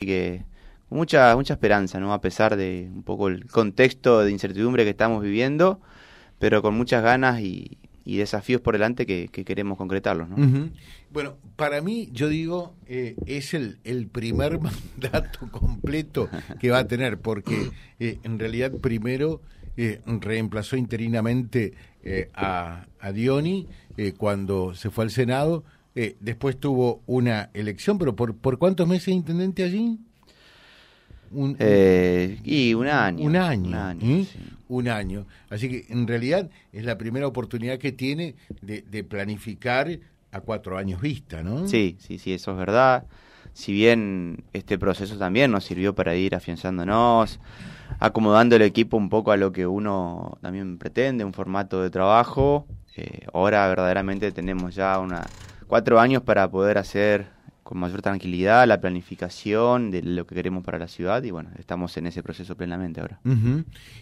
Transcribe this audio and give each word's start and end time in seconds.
que 0.00 0.46
mucha, 0.88 1.36
mucha 1.36 1.52
esperanza, 1.54 2.00
¿no? 2.00 2.14
A 2.14 2.22
pesar 2.22 2.56
de 2.56 2.90
un 2.92 3.02
poco 3.02 3.28
el 3.28 3.46
contexto 3.46 4.20
de 4.20 4.30
incertidumbre 4.30 4.84
que 4.84 4.90
estamos 4.90 5.22
viviendo, 5.22 5.78
pero 6.38 6.62
con 6.62 6.74
muchas 6.74 7.02
ganas 7.02 7.40
y, 7.40 7.76
desafíos 8.06 8.60
por 8.60 8.74
delante 8.74 9.06
que, 9.06 9.28
queremos 9.28 9.78
concretarlos, 9.78 10.28
¿no? 10.28 10.70
Bueno, 11.12 11.36
para 11.54 11.80
mí, 11.80 12.08
yo 12.12 12.28
digo, 12.28 12.74
eh, 12.86 13.14
es 13.26 13.54
el, 13.54 13.78
el 13.84 14.08
primer 14.08 14.58
mandato 15.00 15.48
completo 15.52 16.28
que 16.58 16.70
va 16.70 16.78
a 16.78 16.88
tener, 16.88 17.18
porque 17.18 17.70
eh, 18.00 18.18
en 18.24 18.38
realidad 18.38 18.72
primero 18.80 19.42
eh, 19.76 20.00
reemplazó 20.06 20.76
interinamente 20.76 21.74
a, 22.34 22.86
a 22.98 23.12
Dioni 23.12 23.68
cuando 24.16 24.74
se 24.74 24.90
fue 24.90 25.04
al 25.04 25.10
Senado, 25.10 25.62
después 25.94 26.58
tuvo 26.58 27.02
una 27.06 27.50
elección, 27.52 27.98
pero 27.98 28.16
¿por, 28.16 28.34
por 28.36 28.58
cuántos 28.58 28.86
meses 28.88 29.08
intendente 29.08 29.62
allí? 29.64 29.98
Un, 31.32 31.56
eh, 31.60 32.40
y 32.42 32.74
un 32.74 32.88
año. 32.88 33.24
Un 33.24 33.36
año. 33.36 33.68
Un 33.68 33.74
año, 33.74 34.26
un 34.68 34.88
año. 34.88 35.26
Así 35.48 35.68
que 35.68 35.92
en 35.92 36.06
realidad 36.06 36.50
es 36.72 36.84
la 36.84 36.98
primera 36.98 37.26
oportunidad 37.26 37.78
que 37.78 37.92
tiene 37.92 38.34
de, 38.62 39.04
planificar 39.04 39.98
a 40.32 40.40
cuatro 40.40 40.76
años 40.76 41.00
vista, 41.00 41.42
¿no? 41.42 41.68
Sí, 41.68 41.96
sí, 42.00 42.18
sí, 42.18 42.32
eso 42.32 42.52
es 42.52 42.56
verdad. 42.56 43.04
Si 43.52 43.72
bien 43.72 44.44
este 44.52 44.78
proceso 44.78 45.18
también 45.18 45.50
nos 45.50 45.64
sirvió 45.64 45.94
para 45.94 46.16
ir 46.16 46.34
afianzándonos, 46.34 47.38
acomodando 48.00 48.56
el 48.56 48.62
equipo 48.62 48.96
un 48.96 49.08
poco 49.08 49.32
a 49.32 49.36
lo 49.36 49.52
que 49.52 49.66
uno 49.66 50.38
también 50.40 50.78
pretende, 50.78 51.24
un 51.24 51.32
formato 51.32 51.82
de 51.82 51.90
trabajo, 51.90 52.66
eh, 52.96 53.26
ahora 53.32 53.68
verdaderamente 53.68 54.32
tenemos 54.32 54.74
ya 54.74 54.98
una 54.98 55.26
cuatro 55.70 56.00
años 56.00 56.22
para 56.24 56.50
poder 56.50 56.78
hacer 56.78 57.28
con 57.62 57.78
mayor 57.78 58.02
tranquilidad 58.02 58.66
la 58.66 58.80
planificación 58.80 59.92
de 59.92 60.02
lo 60.02 60.26
que 60.26 60.34
queremos 60.34 60.64
para 60.64 60.80
la 60.80 60.88
ciudad 60.88 61.22
y 61.22 61.30
bueno, 61.30 61.50
estamos 61.60 61.96
en 61.96 62.08
ese 62.08 62.24
proceso 62.24 62.56
plenamente 62.56 63.00
ahora. 63.00 63.20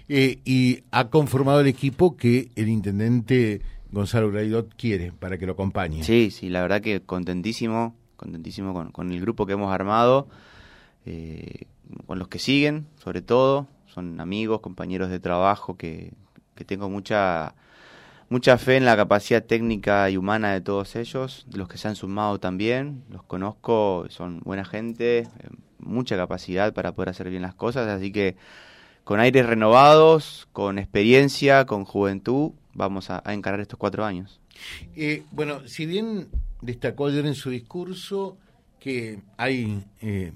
Eh, 0.09 0.41
y 0.47 0.83
ha 0.91 1.11
conformado 1.11 1.61
el 1.61 1.67
equipo 1.67 2.17
que 2.17 2.49
el 2.57 2.71
intendente 2.71 3.61
Gonzalo 3.93 4.31
Graidot 4.31 4.75
quiere 4.77 5.13
para 5.13 5.37
que 5.37 5.45
lo 5.45 5.53
acompañe. 5.53 6.03
Sí, 6.05 6.31
sí, 6.31 6.49
la 6.49 6.63
verdad 6.63 6.81
que 6.81 7.03
contentísimo, 7.03 7.95
contentísimo 8.17 8.91
con, 8.91 9.13
el 9.13 9.21
grupo 9.21 9.45
que 9.45 9.53
hemos 9.53 9.71
armado, 9.71 10.27
eh, 11.05 11.67
con 12.07 12.19
los 12.19 12.29
que 12.29 12.39
siguen, 12.39 12.87
sobre 12.97 13.21
todo, 13.21 13.69
son 13.89 14.23
amigos, 14.23 14.61
compañeros 14.61 15.11
de 15.11 15.21
trabajo 15.21 15.77
que, 15.77 16.15
que 16.55 16.65
tengo 16.65 16.89
mucha 16.89 17.55
mucha 18.29 18.59
fe 18.59 18.77
en 18.77 18.85
la 18.85 18.97
capacidad 18.97 19.45
técnica 19.45 20.11
y 20.11 20.17
humana 20.17 20.53
de 20.53 20.61
todos 20.61 20.97
ellos, 20.97 21.47
de 21.49 21.59
los 21.59 21.69
que 21.69 21.79
se 21.79 21.89
han 21.89 21.97
sumado 21.97 22.39
también, 22.39 23.05
los 23.11 23.23
conozco, 23.23 24.07
son 24.11 24.41
buena 24.41 24.65
gente, 24.65 25.19
eh, 25.19 25.29
mucha 25.79 26.17
capacidad 26.17 26.73
para 26.75 26.93
poder 26.93 27.11
hacer 27.11 27.31
bien 27.31 27.43
las 27.43 27.55
cosas, 27.55 27.89
así 27.89 28.13
que 28.13 28.37
con 29.05 29.21
aires 29.21 29.47
renovados, 29.47 30.49
con 30.53 30.79
experiencia, 30.79 31.65
con 31.65 31.85
juventud, 31.85 32.53
vamos 32.75 33.09
a, 33.11 33.23
encarar 33.33 33.61
estos 33.61 33.79
cuatro 33.79 34.05
años. 34.05 34.41
Eh, 34.95 35.23
bueno, 35.31 35.67
si 35.67 35.87
bien 35.87 36.29
destacó 36.61 37.07
ayer 37.07 37.25
en 37.25 37.35
su 37.35 37.51
discurso 37.51 38.37
que 38.79 39.21
hay 39.37 39.83
eh, 40.03 40.33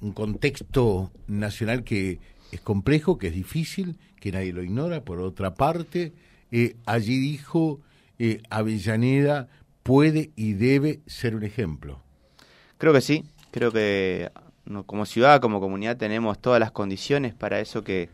un 0.00 0.12
contexto 0.12 1.10
nacional 1.26 1.82
que 1.82 2.20
es 2.52 2.60
complejo, 2.60 3.18
que 3.18 3.28
es 3.28 3.34
difícil, 3.34 3.98
que 4.20 4.30
nadie 4.30 4.52
lo 4.52 4.62
ignora, 4.62 5.02
por 5.04 5.20
otra 5.20 5.54
parte, 5.54 6.12
eh, 6.52 6.76
allí 6.86 7.18
dijo 7.18 7.80
eh, 8.18 8.42
Avellaneda 8.50 9.48
puede 9.82 10.30
y 10.36 10.52
debe 10.52 11.00
ser 11.06 11.34
un 11.34 11.42
ejemplo. 11.42 12.00
Creo 12.78 12.92
que 12.92 13.00
sí, 13.00 13.24
creo 13.50 13.72
que 13.72 14.30
como 14.86 15.06
ciudad, 15.06 15.40
como 15.40 15.60
comunidad 15.60 15.96
tenemos 15.96 16.38
todas 16.38 16.60
las 16.60 16.70
condiciones 16.70 17.34
para 17.34 17.58
eso 17.58 17.82
que, 17.82 18.10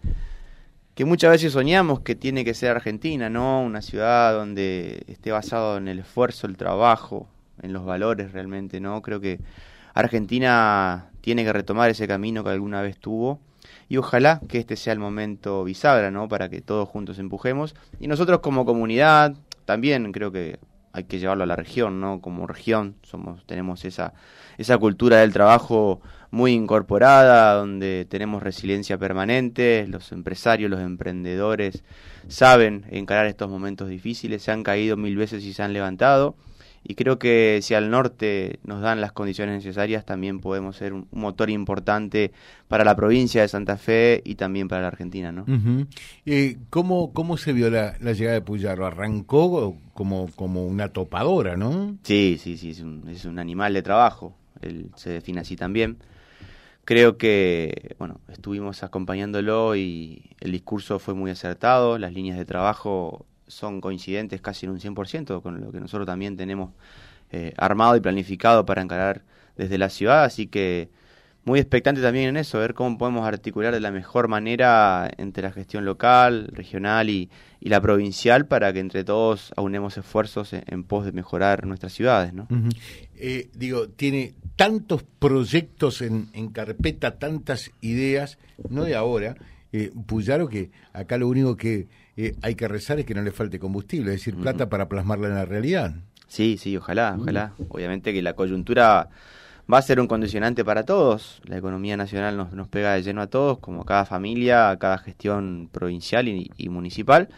que 0.95 1.05
muchas 1.05 1.31
veces 1.31 1.53
soñamos 1.53 2.01
que 2.01 2.15
tiene 2.15 2.45
que 2.45 2.55
ser 2.55 2.71
Argentina, 2.71 3.29
¿no? 3.29 3.61
Una 3.63 3.83
ciudad 3.83 4.33
donde 4.33 5.05
esté 5.09 5.31
basado 5.31 5.77
en 5.77 5.89
el 5.89 5.99
esfuerzo, 5.99 6.47
el 6.47 6.57
trabajo, 6.57 7.29
en 7.61 7.73
los 7.73 7.85
valores 7.85 8.33
realmente, 8.33 8.81
¿no? 8.81 9.03
Creo 9.03 9.21
que 9.21 9.41
Argentina 9.95 11.11
tiene 11.21 11.45
que 11.45 11.53
retomar 11.53 11.91
ese 11.91 12.09
camino 12.09 12.45
que 12.45 12.51
alguna 12.51 12.83
vez 12.83 12.99
tuvo 12.99 13.41
y 13.89 13.97
ojalá 13.97 14.41
que 14.49 14.59
este 14.59 14.77
sea 14.77 14.93
el 14.93 14.99
momento 14.99 15.65
bisagra, 15.65 16.11
¿no? 16.11 16.29
Para 16.29 16.49
que 16.49 16.61
todos 16.61 16.89
juntos 16.89 17.19
empujemos. 17.19 17.75
Y 18.01 18.09
nosotros 18.09 18.41
como 18.41 18.65
comunidad 18.65 19.35
también 19.65 20.13
creo 20.13 20.31
que 20.31 20.59
hay 20.93 21.05
que 21.05 21.19
llevarlo 21.19 21.45
a 21.45 21.47
la 21.47 21.57
región, 21.57 22.01
¿no? 22.01 22.21
Como 22.21 22.47
región 22.47 22.97
somos 23.03 23.47
tenemos 23.47 23.85
esa 23.85 24.15
esa 24.59 24.77
cultura 24.79 25.19
del 25.19 25.33
trabajo 25.33 26.01
muy 26.31 26.53
incorporada, 26.53 27.55
donde 27.55 28.07
tenemos 28.09 28.43
resiliencia 28.43 28.99
permanente, 28.99 29.87
los 29.89 30.13
empresarios, 30.13 30.71
los 30.71 30.81
emprendedores 30.81 31.85
saben 32.27 32.85
encarar 32.91 33.27
estos 33.27 33.49
momentos 33.49 33.89
difíciles, 33.89 34.43
se 34.43 34.51
han 34.51 34.63
caído 34.63 34.97
mil 34.97 35.17
veces 35.17 35.45
y 35.45 35.55
se 35.55 35.63
han 35.63 35.73
levantado 35.73 36.37
y 36.85 36.95
creo 36.95 37.19
que 37.19 37.61
si 37.63 37.75
al 37.75 37.91
norte 37.91 38.61
nos 38.65 38.81
dan 38.81 39.01
las 39.01 39.13
condiciones 39.13 39.57
necesarias, 39.57 40.05
también 40.05 40.41
podemos 40.41 40.77
ser 40.77 40.93
un, 40.93 41.07
motor 41.13 41.51
importante 41.51 42.33
para 42.69 42.85
la 42.85 42.95
provincia 42.97 43.43
de 43.43 43.49
Santa 43.49 43.77
Fe 43.77 44.23
y 44.25 44.37
también 44.37 44.69
para 44.69 44.83
la 44.83 44.89
Argentina, 44.89 45.33
¿no? 45.33 45.45
Eh, 46.25 46.57
¿cómo, 46.71 47.13
¿Cómo 47.13 47.37
se 47.37 47.53
vio 47.53 47.71
la, 47.71 47.97
llegada 47.99 48.35
de 48.35 48.43
Puyaro? 48.43 48.87
¿Arrancó 48.87 49.77
como, 49.95 50.29
como 50.37 50.67
una 50.67 50.89
topadora, 50.89 51.57
no? 51.57 51.97
Sí, 52.03 52.39
sí, 52.41 52.57
sí, 52.57 52.71
es 52.71 52.81
un, 52.81 53.09
es 53.09 53.25
un 53.25 53.39
animal 53.39 53.75
de 53.75 53.83
trabajo, 53.83 54.35
él 54.61 54.91
se 54.97 55.11
define 55.11 55.41
así 55.41 55.57
también. 55.57 55.99
Creo 56.85 57.19
que, 57.19 57.97
bueno, 57.99 58.19
estuvimos 58.33 58.83
acompañándolo 58.83 59.77
y 59.77 60.23
el 60.41 60.53
discurso 60.53 60.99
fue 60.99 61.13
muy 61.13 61.31
acertado, 61.31 61.99
las 61.99 62.15
líneas 62.15 62.39
de 62.39 62.47
trabajo 62.47 63.27
son 63.49 63.81
coincidentes 63.81 64.41
casi 64.41 64.67
en 64.67 64.73
un 64.73 64.81
100% 64.81 65.43
con 65.43 65.61
lo 65.61 65.73
que 65.73 65.81
nosotros 65.81 66.07
también 66.07 66.37
tenemos 66.37 66.71
eh, 67.31 67.53
armado 67.57 67.97
y 67.97 68.01
planificado 68.01 68.65
para 68.65 68.83
encarar 68.83 69.23
desde 69.57 69.77
la 69.77 69.91
ciudad, 69.91 70.25
así 70.25 70.47
que 70.47 70.89
muy 71.49 71.61
expectante 71.61 72.03
también 72.03 72.29
en 72.29 72.37
eso, 72.37 72.59
ver 72.59 72.75
cómo 72.75 72.99
podemos 72.99 73.27
articular 73.27 73.73
de 73.73 73.81
la 73.81 73.91
mejor 73.91 74.29
manera 74.29 75.11
entre 75.17 75.43
la 75.43 75.51
gestión 75.51 75.85
local, 75.85 76.49
regional 76.53 77.09
y, 77.09 77.31
la 77.61 77.81
provincial 77.81 78.47
para 78.47 78.73
que 78.73 78.81
entre 78.81 79.03
todos 79.03 79.53
aunemos 79.57 79.99
esfuerzos 79.99 80.53
en, 80.53 80.85
pos 80.85 81.05
de 81.05 81.13
mejorar 81.13 81.67
nuestras 81.67 81.93
ciudades. 81.93 82.33
¿no? 82.33 82.47
Eh, 83.17 83.51
digo, 83.55 83.89
tiene 83.89 84.35
tantos 84.57 85.03
proyectos 85.19 86.01
en, 86.03 86.29
en, 86.35 86.49
carpeta, 86.49 87.19
tantas 87.19 87.71
ideas, 87.81 88.39
no 88.71 88.85
de 88.85 88.95
ahora, 88.95 89.37
eh, 89.73 89.91
Puyaro, 90.07 90.49
que 90.49 90.71
acá 90.93 91.19
lo 91.19 91.29
único 91.29 91.57
que 91.57 91.89
eh, 92.21 92.35
hay 92.43 92.57
que 92.57 92.67
rezar 92.67 92.99
es 92.99 93.07
que 93.07 93.15
no 93.15 93.23
le 93.23 93.31
falte 93.31 93.61
combustible, 93.61 94.13
es 94.13 94.21
decir, 94.21 94.35
plata 94.35 94.69
para 94.69 94.89
plasmarla 94.89 95.29
en 95.29 95.35
la 95.35 95.45
realidad. 95.45 95.95
Sí, 96.27 96.59
sí, 96.59 96.77
ojalá, 96.77 97.17
ojalá. 97.17 97.53
Obviamente 97.69 98.13
que 98.13 98.23
la 98.23 98.35
coyuntura 98.35 99.09
va 99.73 99.79
a 99.79 99.83
ser 99.83 100.01
un 100.01 100.09
condicionante 100.09 100.65
para 100.65 100.85
todos. 100.85 101.41
La 101.45 101.57
economía 101.59 101.97
nacional 101.97 102.37
nos, 102.37 102.53
nos 102.53 102.67
pega 102.67 102.95
de 102.95 103.05
lleno 103.05 103.23
a 103.23 103.29
todos, 103.29 103.61
como 103.61 103.83
a 103.83 103.87
cada 103.87 104.05
familia, 104.05 104.71
a 104.71 104.79
cada 104.79 104.99
gestión 104.99 105.69
provincial 105.71 106.27
y, 106.27 106.69
municipal. 106.69 107.29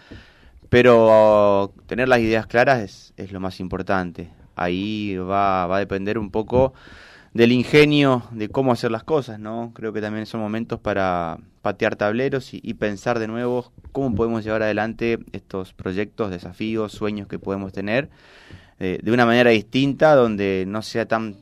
Pero 0.70 1.74
tener 1.86 2.08
las 2.08 2.20
ideas 2.20 2.46
claras 2.46 2.80
es, 2.80 3.12
es, 3.18 3.32
lo 3.32 3.40
más 3.40 3.60
importante. 3.60 4.30
Ahí 4.56 5.14
va, 5.16 5.66
va 5.66 5.76
a 5.76 5.80
depender 5.80 6.16
un 6.16 6.30
poco 6.30 6.72
del 7.32 7.52
ingenio 7.52 8.24
de 8.32 8.48
cómo 8.48 8.72
hacer 8.72 8.90
las 8.90 9.04
cosas, 9.04 9.38
¿no? 9.38 9.72
Creo 9.74 9.92
que 9.92 10.00
también 10.00 10.26
son 10.26 10.40
momentos 10.40 10.80
para 10.80 11.38
patear 11.62 11.96
tableros 11.96 12.50
y, 12.52 12.74
pensar 12.74 13.18
de 13.18 13.28
nuevo 13.28 13.72
cómo 13.92 14.14
podemos 14.14 14.44
llevar 14.44 14.62
adelante 14.62 15.18
estos 15.32 15.72
proyectos, 15.72 16.30
desafíos, 16.30 16.92
sueños 16.92 17.28
que 17.28 17.38
podemos 17.38 17.72
tener 17.72 18.10
eh, 18.78 18.98
de 19.02 19.12
una 19.12 19.26
manera 19.26 19.50
distinta, 19.50 20.14
donde 20.14 20.64
no 20.66 20.82
sea 20.82 21.06
tan 21.06 21.36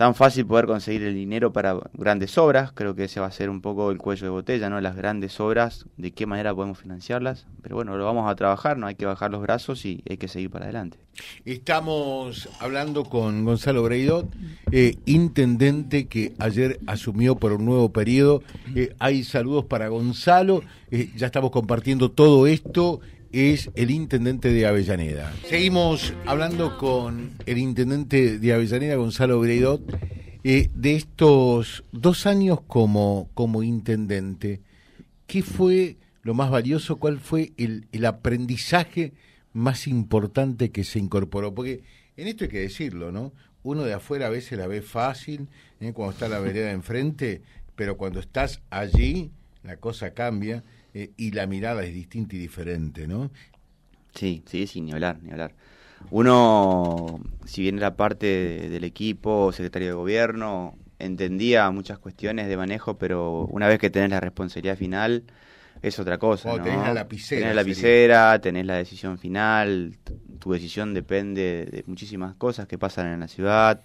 tan 0.00 0.14
fácil 0.14 0.46
poder 0.46 0.64
conseguir 0.64 1.02
el 1.02 1.14
dinero 1.14 1.52
para 1.52 1.78
grandes 1.92 2.38
obras, 2.38 2.72
creo 2.72 2.94
que 2.94 3.04
ese 3.04 3.20
va 3.20 3.26
a 3.26 3.30
ser 3.30 3.50
un 3.50 3.60
poco 3.60 3.90
el 3.90 3.98
cuello 3.98 4.24
de 4.24 4.30
botella, 4.30 4.70
¿no? 4.70 4.80
Las 4.80 4.96
grandes 4.96 5.38
obras, 5.40 5.84
de 5.98 6.12
qué 6.12 6.24
manera 6.24 6.54
podemos 6.54 6.78
financiarlas, 6.78 7.46
pero 7.60 7.76
bueno, 7.76 7.98
lo 7.98 8.06
vamos 8.06 8.26
a 8.30 8.34
trabajar, 8.34 8.78
no 8.78 8.86
hay 8.86 8.94
que 8.94 9.04
bajar 9.04 9.30
los 9.30 9.42
brazos 9.42 9.84
y 9.84 10.02
hay 10.08 10.16
que 10.16 10.26
seguir 10.26 10.48
para 10.48 10.64
adelante. 10.64 10.96
Estamos 11.44 12.48
hablando 12.60 13.04
con 13.04 13.44
Gonzalo 13.44 13.82
Breidot, 13.82 14.28
eh, 14.72 14.96
intendente 15.06 16.06
que 16.06 16.32
ayer 16.38 16.80
asumió 16.86 17.36
por 17.36 17.52
un 17.52 17.64
nuevo 17.64 17.92
periodo. 17.92 18.42
Eh, 18.74 18.94
hay 18.98 19.24
saludos 19.24 19.64
para 19.64 19.88
Gonzalo, 19.88 20.62
eh, 20.90 21.10
ya 21.16 21.26
estamos 21.26 21.50
compartiendo 21.50 22.10
todo 22.10 22.46
esto 22.46 23.00
es 23.32 23.70
el 23.76 23.92
intendente 23.92 24.52
de 24.52 24.66
Avellaneda. 24.66 25.32
Seguimos 25.48 26.12
hablando 26.26 26.76
con 26.78 27.30
el 27.46 27.58
intendente 27.58 28.38
de 28.38 28.52
Avellaneda, 28.52 28.96
Gonzalo 28.96 29.38
Breidot, 29.38 29.82
de 30.42 30.96
estos 30.96 31.84
dos 31.92 32.26
años 32.26 32.60
como, 32.66 33.28
como 33.34 33.62
intendente. 33.62 34.62
¿Qué 35.28 35.42
fue 35.42 35.96
lo 36.22 36.34
más 36.34 36.50
valioso? 36.50 36.96
¿Cuál 36.96 37.20
fue 37.20 37.52
el 37.56 38.04
aprendizaje 38.04 39.12
más 39.52 39.86
importante 39.86 40.70
que 40.70 40.84
se 40.84 40.98
incorporó? 40.98 41.54
Porque 41.54 41.82
en 42.16 42.28
esto 42.28 42.44
hay 42.44 42.50
que 42.50 42.60
decirlo, 42.60 43.12
¿no? 43.12 43.32
uno 43.62 43.84
de 43.84 43.92
afuera 43.92 44.26
a 44.26 44.30
veces 44.30 44.58
la 44.58 44.66
ve 44.66 44.82
fácil, 44.82 45.48
¿eh? 45.80 45.92
cuando 45.92 46.12
está 46.12 46.28
la 46.28 46.40
vereda 46.40 46.70
enfrente, 46.70 47.42
pero 47.76 47.96
cuando 47.96 48.20
estás 48.20 48.62
allí, 48.70 49.30
la 49.62 49.76
cosa 49.76 50.14
cambia 50.14 50.64
eh, 50.94 51.10
y 51.16 51.32
la 51.32 51.46
mirada 51.46 51.84
es 51.84 51.94
distinta 51.94 52.36
y 52.36 52.38
diferente, 52.38 53.06
¿no? 53.06 53.30
Sí, 54.14 54.42
sí, 54.46 54.66
sí, 54.66 54.80
ni 54.80 54.92
hablar, 54.92 55.18
ni 55.22 55.30
hablar. 55.30 55.54
Uno, 56.10 57.20
si 57.44 57.62
bien 57.62 57.76
era 57.76 57.94
parte 57.96 58.26
del 58.70 58.84
equipo, 58.84 59.52
secretario 59.52 59.88
de 59.88 59.94
gobierno, 59.94 60.76
entendía 60.98 61.70
muchas 61.70 61.98
cuestiones 61.98 62.48
de 62.48 62.56
manejo, 62.56 62.96
pero 62.96 63.44
una 63.46 63.68
vez 63.68 63.78
que 63.78 63.90
tenés 63.90 64.10
la 64.10 64.20
responsabilidad 64.20 64.76
final, 64.76 65.24
es 65.82 65.98
otra 65.98 66.18
cosa. 66.18 66.56
¿no? 66.56 66.62
tenés 66.62 66.80
la 66.80 66.94
lapicera. 66.94 67.40
Tenés 67.40 67.54
la 67.54 67.62
lapicera, 67.62 68.40
tenés 68.40 68.66
la 68.66 68.76
decisión 68.76 69.18
final, 69.18 69.96
tu 70.38 70.52
decisión 70.52 70.94
depende 70.94 71.66
de 71.70 71.84
muchísimas 71.86 72.34
cosas 72.34 72.66
que 72.66 72.78
pasan 72.78 73.06
en 73.06 73.20
la 73.20 73.28
ciudad, 73.28 73.80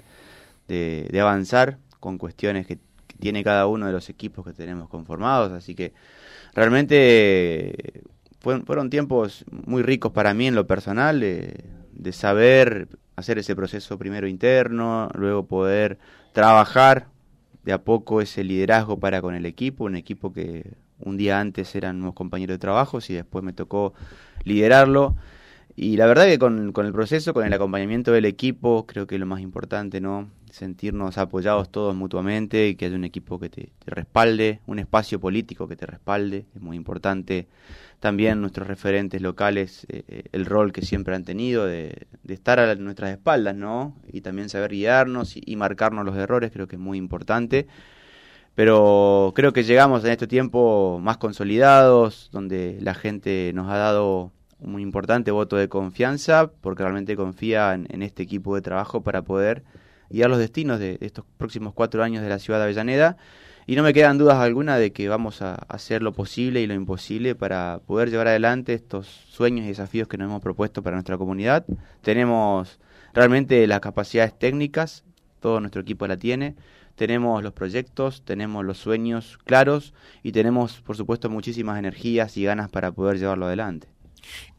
de, 0.68 1.08
de 1.12 1.20
avanzar 1.22 1.78
con 2.00 2.18
cuestiones 2.18 2.68
que, 2.68 2.80
tiene 3.20 3.44
cada 3.44 3.68
uno 3.68 3.86
de 3.86 3.92
los 3.92 4.10
equipos 4.10 4.46
que 4.46 4.54
tenemos 4.54 4.90
conformados, 4.90 5.52
así 5.52 5.76
que 5.76 5.94
realmente 6.54 8.04
fueron, 8.40 8.90
tiempos 8.90 9.46
muy 9.50 9.82
ricos 9.82 10.12
para 10.12 10.34
mí 10.34 10.48
en 10.48 10.56
lo 10.56 10.68
personal, 10.68 11.20
de, 11.20 11.66
de 11.94 12.12
saber 12.14 12.88
hacer 13.16 13.40
ese 13.40 13.56
proceso 13.56 13.98
primero 13.98 14.28
interno, 14.28 15.10
luego 15.16 15.48
poder 15.48 15.98
trabajar 16.34 17.08
de 17.64 17.74
a 17.74 17.80
poco 17.80 18.22
ese 18.22 18.44
liderazgo 18.44 19.00
para 19.00 19.22
con 19.22 19.34
el 19.34 19.46
equipo, 19.46 19.86
un 19.86 19.96
equipo 19.96 20.32
que 20.32 20.74
un 21.00 21.18
día 21.18 21.40
antes 21.40 21.76
eran 21.76 22.02
unos 22.02 22.14
compañeros 22.14 22.56
de 22.56 22.60
trabajo 22.60 23.00
y 23.08 23.14
después 23.14 23.44
me 23.44 23.54
tocó 23.54 23.94
liderarlo. 24.44 25.16
Y 25.78 25.98
la 25.98 26.06
verdad 26.06 26.26
que 26.26 26.40
con, 26.40 26.72
con, 26.72 26.86
el 26.86 26.94
proceso, 26.94 27.34
con 27.34 27.46
el 27.46 27.52
acompañamiento 27.52 28.14
del 28.14 28.26
equipo, 28.26 28.86
creo 28.86 29.08
que 29.08 29.20
lo 29.20 29.26
más 29.26 29.42
importante, 29.42 30.00
¿no? 30.00 30.30
Sentirnos 30.50 31.18
apoyados 31.18 31.70
todos 31.70 31.94
mutuamente 31.94 32.70
y 32.70 32.76
que 32.76 32.86
haya 32.86 32.96
un 32.96 33.04
equipo 33.04 33.40
que 33.40 33.50
te, 33.50 33.74
respalde, 33.86 34.62
un 34.68 34.80
espacio 34.80 35.20
político 35.20 35.68
que 35.68 35.76
te 35.76 35.86
respalde, 35.86 36.46
es 36.56 36.62
muy 36.62 36.78
importante. 36.78 37.48
También 38.00 38.40
nuestros 38.40 38.68
referentes 38.68 39.22
locales, 39.22 39.86
eh, 39.90 40.04
eh 40.08 40.24
el 40.32 40.46
rol 40.46 40.72
que 40.72 40.82
siempre 40.82 41.14
han 41.14 41.26
tenido 41.26 41.66
de, 41.66 42.08
de, 42.24 42.34
estar 42.34 42.58
a 42.60 42.74
nuestras 42.76 43.12
espaldas, 43.12 43.56
¿no? 43.56 43.98
Y 44.14 44.22
también 44.22 44.48
saber 44.48 44.72
guiarnos 44.72 45.36
y 45.36 45.56
marcarnos 45.58 46.06
los 46.06 46.16
errores, 46.16 46.52
creo 46.54 46.68
que 46.68 46.78
es 46.78 46.82
muy 46.82 46.98
importante 46.98 47.68
pero 48.56 49.34
creo 49.36 49.52
que 49.52 49.64
llegamos 49.64 50.04
en 50.06 50.12
este 50.12 50.28
tiempo 50.28 51.00
más 51.02 51.18
consolidados, 51.18 52.30
donde 52.32 52.78
la 52.82 52.94
gente 52.94 53.52
nos 53.54 53.70
ha 53.70 53.76
dado 53.76 54.32
un 54.60 54.80
importante 54.80 55.32
voto 55.32 55.58
de 55.58 55.68
confianza, 55.68 56.52
porque 56.62 56.84
realmente 56.84 57.18
confía 57.18 57.74
en, 57.74 58.02
este 58.02 58.24
equipo 58.24 58.56
de 58.56 58.62
trabajo 58.62 59.04
para 59.04 59.24
poder 59.24 59.64
guiar 60.10 60.30
los 60.30 60.40
destinos 60.40 60.80
de, 60.80 60.98
de, 60.98 61.06
estos 61.06 61.26
próximos 61.38 61.74
cuatro 61.74 62.02
años 62.02 62.24
de 62.24 62.30
la 62.30 62.40
ciudad 62.40 62.60
de 62.60 62.66
Avellaneda. 62.66 63.18
Y 63.68 63.76
no 63.76 63.84
me 63.84 63.94
quedan 63.94 64.18
dudas 64.18 64.38
alguna 64.38 64.78
de 64.78 64.94
que 64.94 65.10
vamos 65.10 65.42
a 65.42 65.56
hacer 65.56 66.02
lo 66.02 66.14
posible 66.14 66.62
y 66.62 66.68
lo 66.68 66.76
imposible 66.76 67.36
para 67.36 67.82
poder 67.86 68.10
llevar 68.10 68.28
adelante 68.28 68.74
estos 68.74 69.08
sueños 69.08 69.66
y 69.66 69.70
desafíos 69.70 70.08
que 70.08 70.18
nos 70.18 70.28
hemos 70.28 70.42
propuesto 70.42 70.82
para 70.82 70.96
nuestra 70.96 71.18
comunidad. 71.18 71.66
Tenemos 72.02 72.80
realmente 73.14 73.66
las 73.68 73.82
capacidades 73.82 74.38
técnicas, 74.38 75.04
todo 75.40 75.60
nuestro 75.60 75.82
equipo 75.82 76.08
la 76.08 76.16
tiene 76.16 76.56
tenemos 76.96 77.44
los 77.44 77.54
proyectos, 77.54 78.24
tenemos 78.24 78.66
los 78.66 78.78
sueños 78.78 79.38
claros 79.44 79.94
y 80.24 80.32
tenemos, 80.32 80.82
por 80.82 80.96
supuesto, 80.96 81.30
muchísimas 81.30 81.78
energías 81.78 82.38
y 82.38 82.44
ganas 82.44 82.70
para 82.70 82.92
poder 82.92 83.20
llevarlo 83.20 83.46
adelante. 83.46 83.88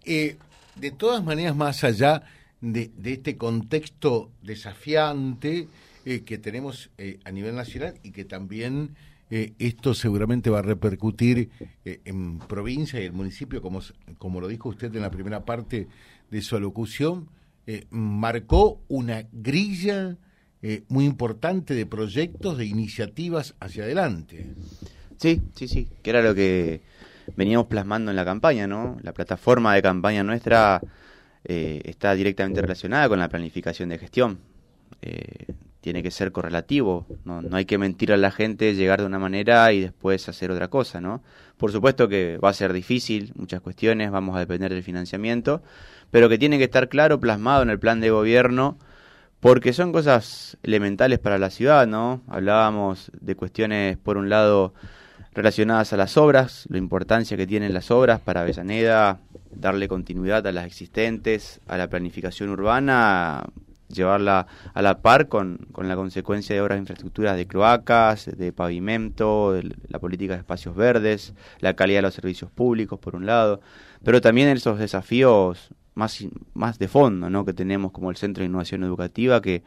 Eh, 0.05 0.37
de 0.77 0.91
todas 0.91 1.25
maneras, 1.25 1.57
más 1.57 1.83
allá 1.83 2.23
de, 2.61 2.91
este 3.05 3.37
contexto 3.37 4.31
desafiante 4.43 5.69
eh, 6.05 6.21
que 6.21 6.39
tenemos 6.39 6.91
eh, 6.99 7.19
a 7.25 7.33
nivel 7.33 7.55
nacional 7.57 7.95
y 8.03 8.13
que 8.13 8.25
también 8.25 8.95
esto 9.29 9.93
seguramente 9.93 10.51
va 10.51 10.61
a 10.61 10.63
repercutir 10.63 11.51
en 11.85 12.39
provincia 12.39 13.01
y 13.01 13.07
el 13.07 13.13
municipio, 13.13 13.61
como, 13.61 13.81
como 14.19 14.41
lo 14.41 14.47
dijo 14.47 14.69
usted 14.69 14.95
en 14.95 15.03
la 15.03 15.11
primera 15.11 15.45
parte 15.45 15.89
de 16.31 16.43
su 16.43 16.55
alocución, 16.55 17.29
marcó 17.91 18.81
una 18.87 19.27
grilla 19.33 20.17
eh, 20.63 20.83
muy 20.89 21.05
importante 21.05 21.75
de 21.75 21.87
proyectos, 21.87 22.59
de 22.59 22.67
iniciativas 22.67 23.55
hacia 23.61 23.85
adelante. 23.85 24.47
Sí, 25.19 25.43
sí, 25.55 25.69
sí, 25.69 25.89
que 26.03 26.11
era 26.11 26.23
lo 26.23 26.35
que 26.35 26.81
veníamos 27.37 27.67
plasmando 27.67 28.11
en 28.11 28.17
la 28.17 28.25
campaña, 28.25 28.67
¿no? 28.67 28.97
La 29.03 29.13
plataforma 29.13 29.75
de 29.75 29.83
campaña 29.83 30.23
nuestra 30.23 30.81
eh, 31.45 31.81
está 31.85 32.15
directamente 32.15 32.61
relacionada 32.61 33.09
con 33.09 33.19
la 33.19 33.29
planificación 33.29 33.89
de 33.89 33.99
gestión. 33.99 34.39
Eh, 35.03 35.55
tiene 35.81 36.03
que 36.03 36.11
ser 36.11 36.33
correlativo, 36.33 37.07
¿no? 37.25 37.43
no 37.43 37.57
hay 37.57 37.65
que 37.65 37.79
mentir 37.79 38.13
a 38.13 38.17
la 38.17 38.33
gente, 38.33 38.75
llegar 38.75 38.99
de 38.99 39.07
una 39.07 39.21
manera 39.21 39.73
y 39.73 39.81
después 39.83 40.29
hacer 40.29 40.51
otra 40.51 40.67
cosa, 40.67 41.01
¿no? 41.01 41.23
Por 41.57 41.71
supuesto 41.71 42.09
que 42.09 42.39
va 42.39 42.49
a 42.49 42.55
ser 42.55 42.73
difícil, 42.73 43.33
muchas 43.37 43.61
cuestiones, 43.61 44.11
vamos 44.11 44.35
a 44.35 44.41
depender 44.41 44.75
del 44.75 44.83
financiamiento, 44.83 45.63
pero 46.11 46.29
que 46.29 46.39
tiene 46.39 46.59
que 46.59 46.65
estar 46.65 46.89
claro, 46.89 47.21
plasmado 47.21 47.63
en 47.63 47.71
el 47.71 47.79
plan 47.79 48.01
de 48.01 48.11
gobierno, 48.11 48.79
porque 49.41 49.73
son 49.73 49.93
cosas 49.93 50.57
elementales 50.63 51.19
para 51.19 51.39
la 51.39 51.51
ciudad, 51.51 51.87
¿no? 51.87 52.23
Hablábamos 52.29 53.11
de 53.21 53.37
cuestiones, 53.37 53.97
por 53.99 54.17
un 54.17 54.29
lado, 54.29 54.75
relacionadas 55.35 55.93
a 55.93 55.97
las 55.97 56.17
obras, 56.17 56.65
la 56.69 56.79
importancia 56.79 57.37
que 57.37 57.47
tienen 57.47 57.75
las 57.75 57.91
obras 57.91 58.21
para 58.21 58.41
Avellaneda, 58.41 59.21
darle 59.51 59.89
continuidad 59.89 60.47
a 60.47 60.53
las 60.53 60.67
existentes, 60.67 61.61
a 61.69 61.77
la 61.77 61.89
planificación 61.89 62.51
urbana, 62.51 63.45
llevarla 63.89 64.47
a 64.75 64.83
la 64.83 65.01
par 65.01 65.29
con, 65.29 65.59
con 65.73 65.89
la 65.89 65.97
consecuencia 65.97 66.55
de 66.55 66.63
obras 66.63 66.77
de 66.77 66.81
infraestructuras 66.81 67.37
de 67.37 67.47
cloacas, 67.47 68.31
de 68.37 68.53
pavimento, 68.53 69.61
la 69.89 69.99
política 69.99 70.33
de 70.35 70.41
espacios 70.41 70.75
verdes, 70.75 71.35
la 71.61 71.75
calidad 71.75 71.99
de 71.99 72.03
los 72.03 72.15
servicios 72.15 72.51
públicos, 72.51 72.99
por 72.99 73.15
un 73.15 73.27
lado, 73.27 73.61
pero 74.03 74.21
también 74.21 74.49
esos 74.49 74.79
desafíos 74.79 75.71
más, 75.97 76.25
más 76.55 76.79
de 76.79 76.87
fondo 76.87 77.29
¿no? 77.29 77.45
que 77.45 77.53
tenemos 77.53 77.91
como 77.91 78.11
el 78.11 78.17
Centro 78.17 78.43
de 78.43 78.49
Innovación 78.49 78.85
Educativa, 78.85 79.43
que 79.43 79.65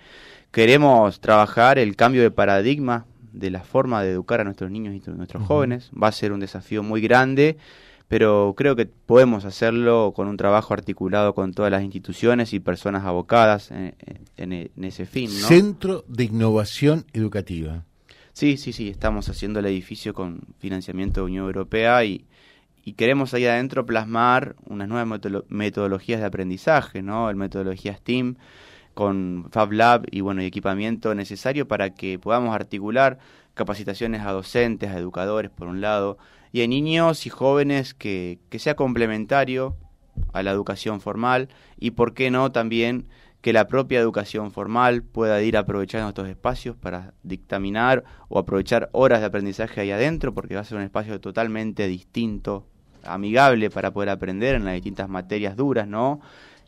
queremos 0.52 1.20
trabajar 1.20 1.78
el 1.78 1.96
cambio 1.96 2.22
de 2.22 2.32
paradigma 2.32 3.06
de 3.34 3.50
la 3.50 3.62
forma 3.62 4.02
de 4.04 4.12
educar 4.12 4.40
a 4.40 4.44
nuestros 4.44 4.72
niños 4.72 4.96
y 4.96 5.12
nuestros 5.12 5.42
uh 5.42 5.46
-huh. 5.46 5.48
jóvenes. 5.48 5.92
Va 5.92 6.08
a 6.08 6.12
ser 6.12 6.32
un 6.32 6.40
desafío 6.40 6.84
muy 6.84 7.02
grande, 7.02 7.58
pero 8.08 8.54
creo 8.56 8.76
que 8.76 8.86
podemos 8.86 9.44
hacerlo 9.44 10.14
con 10.16 10.28
un 10.28 10.38
trabajo 10.38 10.74
articulado 10.74 11.34
con 11.34 11.54
todas 11.54 11.72
las 11.72 11.84
instituciones 11.84 12.54
y 12.54 12.60
personas 12.60 13.06
abocadas 13.06 13.72
en, 13.72 13.96
en, 14.38 14.54
en 14.54 14.84
ese 14.84 15.06
fin. 15.06 15.30
¿no? 15.42 15.48
Centro 15.48 16.06
de 16.08 16.26
Innovación 16.26 17.06
Educativa. 17.12 17.86
Sí, 18.34 18.58
sí, 18.58 18.72
sí, 18.72 18.88
estamos 18.88 19.30
haciendo 19.30 19.60
el 19.60 19.66
edificio 19.66 20.14
con 20.14 20.42
financiamiento 20.60 21.22
de 21.22 21.26
Unión 21.26 21.46
Europea 21.46 22.06
y, 22.06 22.26
y 22.84 22.94
queremos 22.94 23.34
ahí 23.34 23.46
adentro 23.46 23.86
plasmar 23.86 24.56
unas 24.66 24.88
nuevas 24.88 25.22
metodologías 25.50 26.20
de 26.20 26.26
aprendizaje, 26.26 27.02
¿no? 27.02 27.30
El 27.30 27.36
metodología 27.36 27.96
STEAM 27.96 28.36
con 28.94 29.48
Fab 29.52 29.72
Lab 29.72 30.06
y 30.12 30.22
bueno, 30.22 30.42
y 30.42 30.46
equipamiento 30.46 31.14
necesario 31.16 31.68
para 31.68 31.92
que 31.92 32.20
podamos 32.20 32.54
articular 32.54 33.20
capacitaciones 33.54 34.22
a 34.22 34.32
docentes, 34.32 34.90
a 34.90 34.98
educadores 34.98 35.52
por 35.52 35.68
un 35.68 35.82
lado, 35.82 36.18
y 36.52 36.64
a 36.64 36.68
niños 36.68 37.26
y 37.26 37.30
jóvenes 37.30 37.94
que, 37.94 38.40
que 38.50 38.60
sea 38.60 38.76
complementario 38.76 39.76
a 40.34 40.44
la 40.44 40.52
educación 40.52 41.02
formal 41.02 41.50
y 41.78 41.92
por 41.92 42.14
qué 42.14 42.32
no 42.32 42.52
también 42.52 43.08
que 43.42 43.54
la 43.54 43.68
propia 43.68 44.00
educación 44.00 44.52
formal 44.52 45.02
pueda 45.02 45.42
ir 45.42 45.56
aprovechando 45.56 46.10
estos 46.10 46.28
espacios 46.28 46.76
para 46.76 47.14
dictaminar 47.24 48.04
o 48.28 48.38
aprovechar 48.38 48.90
horas 48.92 49.22
de 49.22 49.28
aprendizaje 49.28 49.82
ahí 49.82 49.92
adentro, 49.92 50.34
porque 50.34 50.56
va 50.56 50.62
a 50.62 50.66
ser 50.66 50.78
un 50.78 50.84
espacio 50.84 51.22
totalmente 51.22 51.88
distinto, 51.88 52.68
amigable 53.04 53.70
para 53.70 53.92
poder 53.92 54.10
aprender 54.10 54.56
en 54.56 54.66
las 54.66 54.74
distintas 54.74 55.08
materias 55.08 55.56
duras, 55.56 55.88
¿no? 55.88 56.20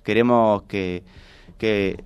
Queremos 0.03 0.63
que, 0.63 1.03
que, 1.57 2.01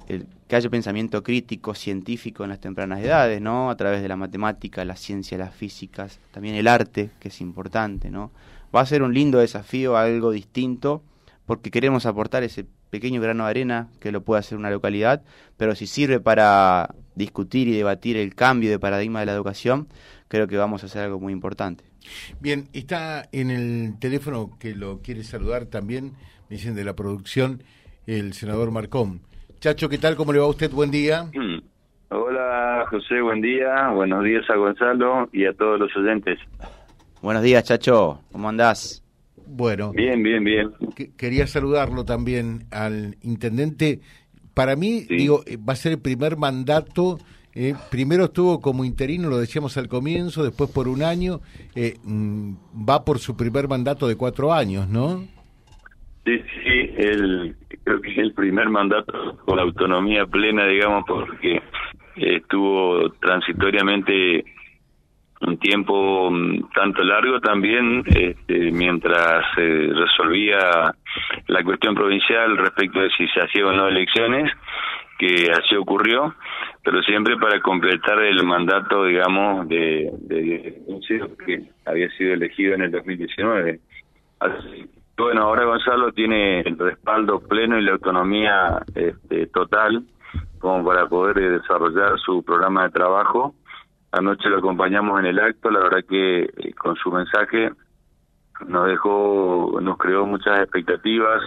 que 0.47 0.55
haya 0.55 0.69
pensamiento 0.69 1.21
crítico, 1.21 1.75
científico 1.75 2.43
en 2.43 2.49
las 2.49 2.59
tempranas 2.59 3.01
edades, 3.01 3.41
¿no? 3.41 3.69
A 3.69 3.77
través 3.77 4.01
de 4.01 4.07
la 4.07 4.15
matemática, 4.15 4.83
la 4.83 4.95
ciencia, 4.95 5.37
las 5.37 5.53
físicas, 5.53 6.19
también 6.31 6.55
el 6.55 6.67
arte, 6.67 7.11
que 7.19 7.27
es 7.27 7.39
importante, 7.39 8.09
¿no? 8.09 8.31
Va 8.75 8.81
a 8.81 8.85
ser 8.85 9.03
un 9.03 9.13
lindo 9.13 9.37
desafío, 9.37 9.95
algo 9.95 10.31
distinto, 10.31 11.03
porque 11.45 11.69
queremos 11.69 12.07
aportar 12.07 12.43
ese 12.43 12.65
pequeño 12.95 13.19
grano 13.19 13.43
de 13.43 13.49
arena 13.49 13.89
que 13.99 14.13
lo 14.13 14.21
puede 14.21 14.39
hacer 14.39 14.57
una 14.57 14.69
localidad, 14.69 15.21
pero 15.57 15.75
si 15.75 15.85
sirve 15.85 16.21
para 16.21 16.95
discutir 17.13 17.67
y 17.67 17.75
debatir 17.75 18.15
el 18.15 18.35
cambio 18.35 18.69
de 18.69 18.79
paradigma 18.79 19.19
de 19.19 19.25
la 19.25 19.33
educación, 19.33 19.89
creo 20.29 20.47
que 20.47 20.55
vamos 20.55 20.81
a 20.81 20.85
hacer 20.85 21.03
algo 21.03 21.19
muy 21.19 21.33
importante. 21.33 21.83
Bien, 22.39 22.69
está 22.71 23.25
en 23.33 23.51
el 23.51 23.99
teléfono 23.99 24.51
que 24.57 24.75
lo 24.75 25.01
quiere 25.01 25.23
saludar 25.23 25.65
también, 25.65 26.13
me 26.49 26.55
dicen 26.55 26.73
de 26.73 26.85
la 26.85 26.95
producción, 26.95 27.63
el 28.07 28.31
senador 28.31 28.71
Marcón. 28.71 29.19
Chacho, 29.59 29.89
¿qué 29.89 29.97
tal? 29.97 30.15
¿Cómo 30.15 30.31
le 30.31 30.39
va 30.39 30.45
a 30.45 30.49
usted? 30.49 30.71
Buen 30.71 30.91
día. 30.91 31.29
Hola, 32.09 32.85
José, 32.89 33.19
buen 33.19 33.41
día. 33.41 33.89
Buenos 33.89 34.23
días 34.23 34.49
a 34.49 34.55
Gonzalo 34.55 35.27
y 35.33 35.45
a 35.45 35.53
todos 35.53 35.81
los 35.81 35.93
oyentes. 35.97 36.39
Buenos 37.21 37.43
días, 37.43 37.65
Chacho. 37.65 38.21
¿Cómo 38.31 38.47
andás? 38.47 39.04
Bueno. 39.47 39.91
Bien, 39.91 40.21
bien, 40.21 40.43
bien. 40.43 40.71
Que, 40.95 41.11
quería 41.15 41.47
saludarlo 41.47 42.05
también 42.05 42.65
al 42.71 43.17
intendente. 43.21 44.01
para 44.53 44.75
mí, 44.75 45.05
digo, 45.09 45.41
eh, 45.45 45.57
va 45.57 45.73
a 45.73 45.75
ser 45.75 45.93
el 45.93 45.99
primer 45.99 46.37
mandato. 46.37 47.17
Eh, 47.53 47.73
primero 47.89 48.25
estuvo 48.25 48.59
como 48.59 48.83
interino, 48.83 49.29
lo 49.29 49.37
decíamos 49.37 49.77
al 49.77 49.87
comienzo, 49.87 50.43
después 50.43 50.69
por 50.71 50.87
un 50.87 51.03
año. 51.03 51.41
Eh, 51.75 51.95
mm, 52.03 52.53
va 52.89 53.05
por 53.05 53.19
su 53.19 53.37
primer 53.37 53.67
mandato 53.67 54.07
de 54.07 54.15
cuatro 54.15 54.53
años, 54.53 54.89
¿no? 54.89 55.25
Sí, 56.25 56.41
sí, 56.63 56.89
el, 56.97 57.55
creo 57.83 58.01
que 58.01 58.11
es 58.11 58.17
el 58.17 58.33
primer 58.33 58.69
mandato 58.69 59.37
con 59.45 59.59
autonomía 59.59 60.25
plena, 60.25 60.65
digamos, 60.65 61.03
porque 61.07 61.61
estuvo 62.15 63.09
transitoriamente 63.21 64.43
un 65.47 65.57
tiempo 65.57 66.29
mm, 66.31 66.69
tanto 66.73 67.03
largo 67.03 67.39
también 67.39 68.03
este, 68.05 68.71
mientras 68.71 69.45
se 69.55 69.89
resolvía 69.93 70.93
la 71.47 71.63
cuestión 71.63 71.95
provincial 71.95 72.57
respecto 72.57 72.99
de 72.99 73.09
si 73.11 73.27
se 73.27 73.41
hacían 73.41 73.65
o 73.67 73.73
no 73.73 73.87
elecciones 73.87 74.51
que 75.17 75.51
así 75.51 75.75
ocurrió 75.75 76.35
pero 76.83 77.01
siempre 77.03 77.37
para 77.37 77.59
completar 77.61 78.21
el 78.23 78.43
mandato 78.43 79.05
digamos 79.05 79.67
de, 79.67 80.11
de, 80.21 80.81
que 81.45 81.63
había 81.85 82.09
sido 82.11 82.33
elegido 82.33 82.75
en 82.75 82.81
el 82.83 82.91
2019 82.91 83.79
así, 84.39 84.89
bueno 85.17 85.43
ahora 85.43 85.65
Gonzalo 85.65 86.11
tiene 86.11 86.61
el 86.61 86.77
respaldo 86.77 87.39
pleno 87.39 87.79
y 87.79 87.83
la 87.83 87.93
autonomía 87.93 88.81
este, 88.93 89.47
total 89.47 90.03
como 90.59 90.83
para 90.83 91.07
poder 91.07 91.59
desarrollar 91.59 92.19
su 92.19 92.43
programa 92.43 92.83
de 92.83 92.89
trabajo 92.89 93.55
Anoche 94.17 94.47
lo 94.49 94.59
acompañamos 94.59 95.19
en 95.19 95.25
el 95.25 95.39
acto, 95.39 95.69
la 95.69 95.79
verdad 95.79 96.05
que 96.07 96.43
eh, 96.43 96.73
con 96.75 96.95
su 96.95 97.11
mensaje 97.11 97.69
nos 98.65 98.87
dejó, 98.87 99.77
nos 99.81 99.97
creó 99.97 100.25
muchas 100.25 100.61
expectativas 100.61 101.41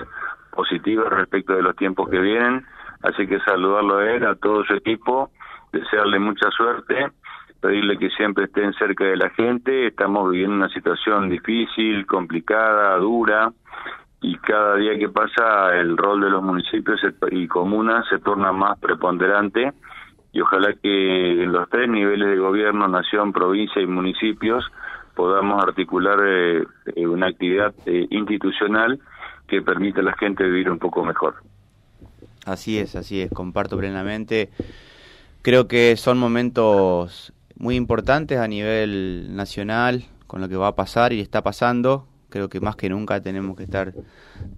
positivas 0.50 1.08
respecto 1.08 1.54
de 1.54 1.62
los 1.62 1.74
tiempos 1.76 2.10
que 2.10 2.18
vienen, 2.18 2.66
así 3.02 3.26
que 3.26 3.40
saludarlo 3.40 3.96
a 3.96 4.10
él, 4.12 4.26
a 4.26 4.34
todo 4.34 4.64
su 4.64 4.74
equipo, 4.74 5.30
desearle 5.72 6.18
mucha 6.18 6.50
suerte, 6.50 7.10
pedirle 7.62 7.96
que 7.96 8.10
siempre 8.10 8.44
estén 8.44 8.74
cerca 8.74 9.04
de 9.04 9.16
la 9.16 9.30
gente, 9.30 9.86
estamos 9.86 10.30
viviendo 10.30 10.56
una 10.56 10.68
situación 10.68 11.30
difícil, 11.30 12.04
complicada, 12.04 12.98
dura, 12.98 13.50
y 14.20 14.36
cada 14.36 14.76
día 14.76 14.98
que 14.98 15.08
pasa 15.08 15.74
el 15.74 15.96
rol 15.96 16.20
de 16.20 16.28
los 16.28 16.42
municipios 16.42 17.00
y 17.30 17.48
comunas 17.48 18.06
se 18.10 18.18
torna 18.18 18.52
más 18.52 18.78
preponderante 18.78 19.72
y 20.32 20.40
ojalá 20.40 20.74
que 20.74 21.42
en 21.42 21.52
los 21.52 21.68
tres 21.70 21.88
niveles 21.88 22.28
de 22.28 22.36
gobierno, 22.36 22.86
nación, 22.88 23.32
provincia 23.32 23.80
y 23.80 23.86
municipios, 23.86 24.64
podamos 25.14 25.62
articular 25.62 26.18
eh, 26.24 26.64
una 27.06 27.28
actividad 27.28 27.74
eh, 27.86 28.06
institucional 28.10 29.00
que 29.46 29.62
permita 29.62 30.00
a 30.00 30.04
la 30.04 30.16
gente 30.16 30.44
vivir 30.44 30.70
un 30.70 30.78
poco 30.78 31.04
mejor. 31.04 31.36
Así 32.44 32.78
es, 32.78 32.94
así 32.94 33.20
es, 33.20 33.30
comparto 33.30 33.76
plenamente. 33.76 34.50
Creo 35.42 35.66
que 35.66 35.96
son 35.96 36.18
momentos 36.18 37.32
muy 37.56 37.76
importantes 37.76 38.38
a 38.38 38.46
nivel 38.46 39.34
nacional 39.34 40.04
con 40.26 40.40
lo 40.40 40.48
que 40.48 40.56
va 40.56 40.68
a 40.68 40.76
pasar 40.76 41.12
y 41.12 41.20
está 41.20 41.42
pasando. 41.42 42.06
Creo 42.30 42.50
que 42.50 42.60
más 42.60 42.76
que 42.76 42.90
nunca 42.90 43.22
tenemos 43.22 43.56
que 43.56 43.62
estar 43.62 43.94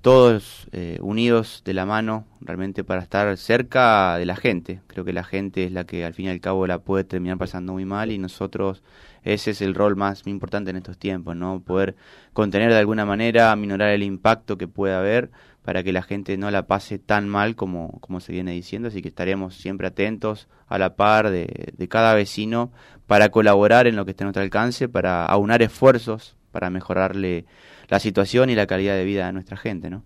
todos 0.02 0.66
eh, 0.72 0.98
unidos 1.00 1.62
de 1.64 1.72
la 1.72 1.86
mano 1.86 2.26
realmente 2.40 2.82
para 2.82 3.02
estar 3.02 3.36
cerca 3.36 4.16
de 4.18 4.26
la 4.26 4.34
gente. 4.34 4.80
Creo 4.88 5.04
que 5.04 5.12
la 5.12 5.22
gente 5.22 5.64
es 5.64 5.72
la 5.72 5.84
que 5.84 6.04
al 6.04 6.12
fin 6.12 6.26
y 6.26 6.30
al 6.30 6.40
cabo 6.40 6.66
la 6.66 6.80
puede 6.80 7.04
terminar 7.04 7.38
pasando 7.38 7.74
muy 7.74 7.84
mal 7.84 8.10
y 8.10 8.18
nosotros 8.18 8.82
ese 9.22 9.52
es 9.52 9.62
el 9.62 9.74
rol 9.74 9.94
más 9.94 10.26
importante 10.26 10.70
en 10.70 10.76
estos 10.76 10.98
tiempos, 10.98 11.36
¿no? 11.36 11.60
Poder 11.60 11.94
contener 12.32 12.70
de 12.70 12.78
alguna 12.78 13.04
manera, 13.04 13.54
minorar 13.54 13.90
el 13.90 14.02
impacto 14.02 14.58
que 14.58 14.66
pueda 14.66 14.98
haber 14.98 15.30
para 15.62 15.84
que 15.84 15.92
la 15.92 16.02
gente 16.02 16.36
no 16.38 16.50
la 16.50 16.66
pase 16.66 16.98
tan 16.98 17.28
mal 17.28 17.54
como, 17.54 18.00
como 18.00 18.18
se 18.18 18.32
viene 18.32 18.50
diciendo, 18.52 18.88
así 18.88 19.02
que 19.02 19.08
estaremos 19.08 19.54
siempre 19.54 19.86
atentos 19.86 20.48
a 20.66 20.78
la 20.78 20.96
par 20.96 21.30
de, 21.30 21.72
de 21.76 21.88
cada 21.88 22.14
vecino 22.14 22.72
para 23.06 23.28
colaborar 23.28 23.86
en 23.86 23.94
lo 23.94 24.04
que 24.04 24.12
esté 24.12 24.24
a 24.24 24.26
nuestro 24.26 24.42
alcance, 24.42 24.88
para 24.88 25.26
aunar 25.26 25.62
esfuerzos 25.62 26.36
para 26.50 26.70
mejorarle 26.70 27.44
la 27.88 27.98
situación 27.98 28.50
y 28.50 28.54
la 28.54 28.66
calidad 28.66 28.94
de 28.96 29.04
vida 29.04 29.26
de 29.26 29.32
nuestra 29.32 29.56
gente, 29.56 29.90
¿no? 29.90 30.02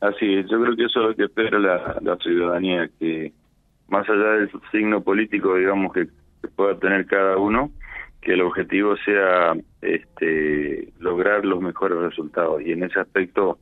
Así 0.00 0.34
es, 0.34 0.46
yo 0.50 0.60
creo 0.60 0.76
que 0.76 0.84
eso 0.84 1.00
es 1.00 1.06
lo 1.08 1.16
que 1.16 1.24
espera 1.24 1.58
la, 1.58 2.16
ciudadanía, 2.22 2.90
que 2.98 3.32
más 3.88 4.08
allá 4.08 4.32
del 4.32 4.50
signo 4.70 5.02
político, 5.02 5.56
digamos, 5.56 5.92
que, 5.92 6.08
pueda 6.56 6.78
tener 6.78 7.06
cada 7.06 7.38
uno, 7.38 7.70
que 8.20 8.34
el 8.34 8.42
objetivo 8.42 8.96
sea 8.98 9.54
este, 9.80 10.92
lograr 10.98 11.44
los 11.46 11.62
mejores 11.62 11.96
resultados. 11.98 12.60
Y 12.60 12.72
en 12.72 12.82
ese 12.82 13.00
aspecto 13.00 13.58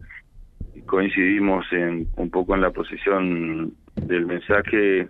coincidimos 0.86 1.64
en 1.72 2.08
un 2.16 2.30
poco 2.30 2.56
en 2.56 2.60
la 2.60 2.70
posición 2.70 3.72
del 3.94 4.26
mensaje 4.26 5.08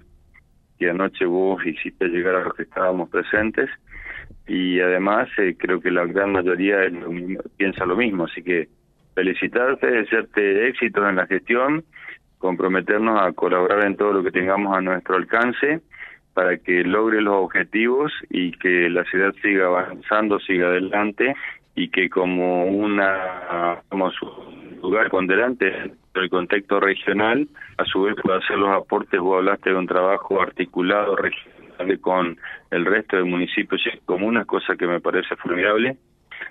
que 0.79 0.91
anoche 0.91 1.25
vos 1.25 1.65
hiciste 1.65 2.09
llegar 2.09 2.35
a 2.35 2.45
los 2.45 2.55
que 2.55 2.65
estábamos 2.65 3.09
presentes 3.09 3.71
y 4.53 4.81
además 4.81 5.31
eh, 5.39 5.57
creo 5.59 5.81
que 5.81 5.91
la 5.91 6.05
gran 6.05 6.33
mayoría 6.33 6.81
piensa 7.57 7.87
lo 7.87 7.97
mismo, 7.97 8.25
así 8.25 8.43
que 8.43 8.69
felicitarte, 9.15 9.87
desearte 9.87 10.69
éxito 10.69 11.09
en 11.09 11.17
la 11.17 11.27
gestión, 11.27 11.85
comprometernos 12.37 13.19
a 13.19 13.33
colaborar 13.33 13.87
en 13.87 13.97
todo 13.97 14.13
lo 14.13 14.23
que 14.23 14.31
tengamos 14.31 14.77
a 14.77 14.83
nuestro 14.83 15.17
alcance 15.17 15.81
para 16.35 16.59
que 16.59 16.85
logre 16.85 17.23
los 17.23 17.35
objetivos 17.35 18.13
y 18.29 18.53
que 18.59 18.91
la 18.91 19.05
ciudad 19.05 19.33
siga 19.41 19.69
avanzando, 19.69 20.39
siga 20.41 20.67
adelante 20.67 21.35
y 21.75 21.89
que 21.89 22.11
como 22.11 22.67
una 22.67 23.81
como 23.89 24.11
su 24.11 24.27
lugar 24.83 25.09
con 25.09 25.27
delante 25.27 25.93
el 26.13 26.29
contexto 26.29 26.79
regional, 26.79 27.49
a 27.79 27.87
su 27.87 28.03
vez 28.03 28.17
pueda 28.23 28.37
hacer 28.37 28.59
los 28.59 28.69
aportes, 28.69 29.19
vos 29.19 29.39
hablaste 29.39 29.71
de 29.71 29.77
un 29.77 29.87
trabajo 29.87 30.43
articulado 30.43 31.17
regional 31.17 31.53
con 32.03 32.37
el 32.73 32.87
resto 32.87 33.17
de 33.19 33.25
municipios 33.25 33.83
y 33.87 33.99
comunas, 33.99 34.47
cosa 34.47 34.75
que 34.77 34.87
me 34.87 35.01
parece 35.01 35.37
formidable. 35.37 35.97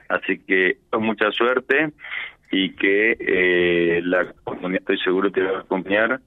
Así 0.08 0.40
que 0.40 0.78
mucha 0.98 1.32
suerte 1.32 1.92
y 2.52 2.76
que 2.76 3.18
eh, 3.20 4.02
la 4.04 4.32
comunidad 4.44 4.82
estoy 4.82 5.00
seguro 5.00 5.32
te 5.32 5.42
va 5.42 5.58
a 5.58 5.62
acompañar 5.62 6.20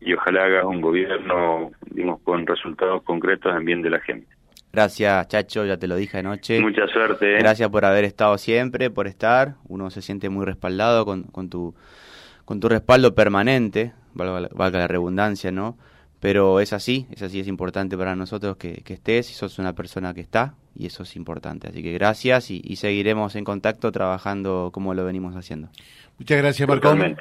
y 0.00 0.12
ojalá 0.12 0.44
hagas 0.44 0.64
un 0.64 0.80
gobierno 0.80 1.70
digamos, 1.90 2.20
con 2.22 2.46
resultados 2.46 3.02
concretos 3.02 3.54
en 3.56 3.64
bien 3.64 3.82
de 3.82 3.90
la 3.90 4.00
gente. 4.00 4.26
Gracias, 4.72 5.28
Chacho, 5.28 5.64
ya 5.64 5.78
te 5.78 5.88
lo 5.88 5.96
dije 5.96 6.18
anoche. 6.18 6.60
Mucha 6.60 6.86
suerte. 6.86 7.34
¿eh? 7.34 7.38
Gracias 7.38 7.68
por 7.70 7.84
haber 7.84 8.04
estado 8.04 8.36
siempre, 8.38 8.90
por 8.90 9.06
estar. 9.06 9.54
Uno 9.66 9.90
se 9.90 10.02
siente 10.02 10.28
muy 10.28 10.44
respaldado 10.44 11.04
con, 11.04 11.24
con, 11.24 11.48
tu, 11.48 11.74
con 12.44 12.60
tu 12.60 12.68
respaldo 12.68 13.14
permanente, 13.14 13.92
valga, 14.14 14.48
valga 14.52 14.78
la 14.80 14.86
redundancia, 14.86 15.50
¿no? 15.50 15.76
Pero 16.20 16.60
es 16.60 16.72
así, 16.74 17.06
es 17.10 17.22
así, 17.22 17.40
es 17.40 17.48
importante 17.48 17.96
para 17.96 18.14
nosotros 18.14 18.56
que, 18.58 18.82
estés 18.86 19.30
y 19.30 19.34
sos 19.34 19.58
una 19.58 19.72
persona 19.72 20.12
que 20.12 20.20
está 20.20 20.54
y 20.76 20.86
eso 20.86 21.02
es 21.02 21.16
importante. 21.16 21.68
Así 21.68 21.82
que 21.82 21.92
gracias 21.92 22.50
y, 22.50 22.76
seguiremos 22.76 23.34
en 23.36 23.44
contacto 23.44 23.90
trabajando 23.90 24.70
como 24.72 24.92
lo 24.94 25.04
venimos 25.04 25.34
haciendo. 25.34 25.68
Muchas 26.18 26.38
gracias, 26.38 26.68
Marcón. 26.68 27.16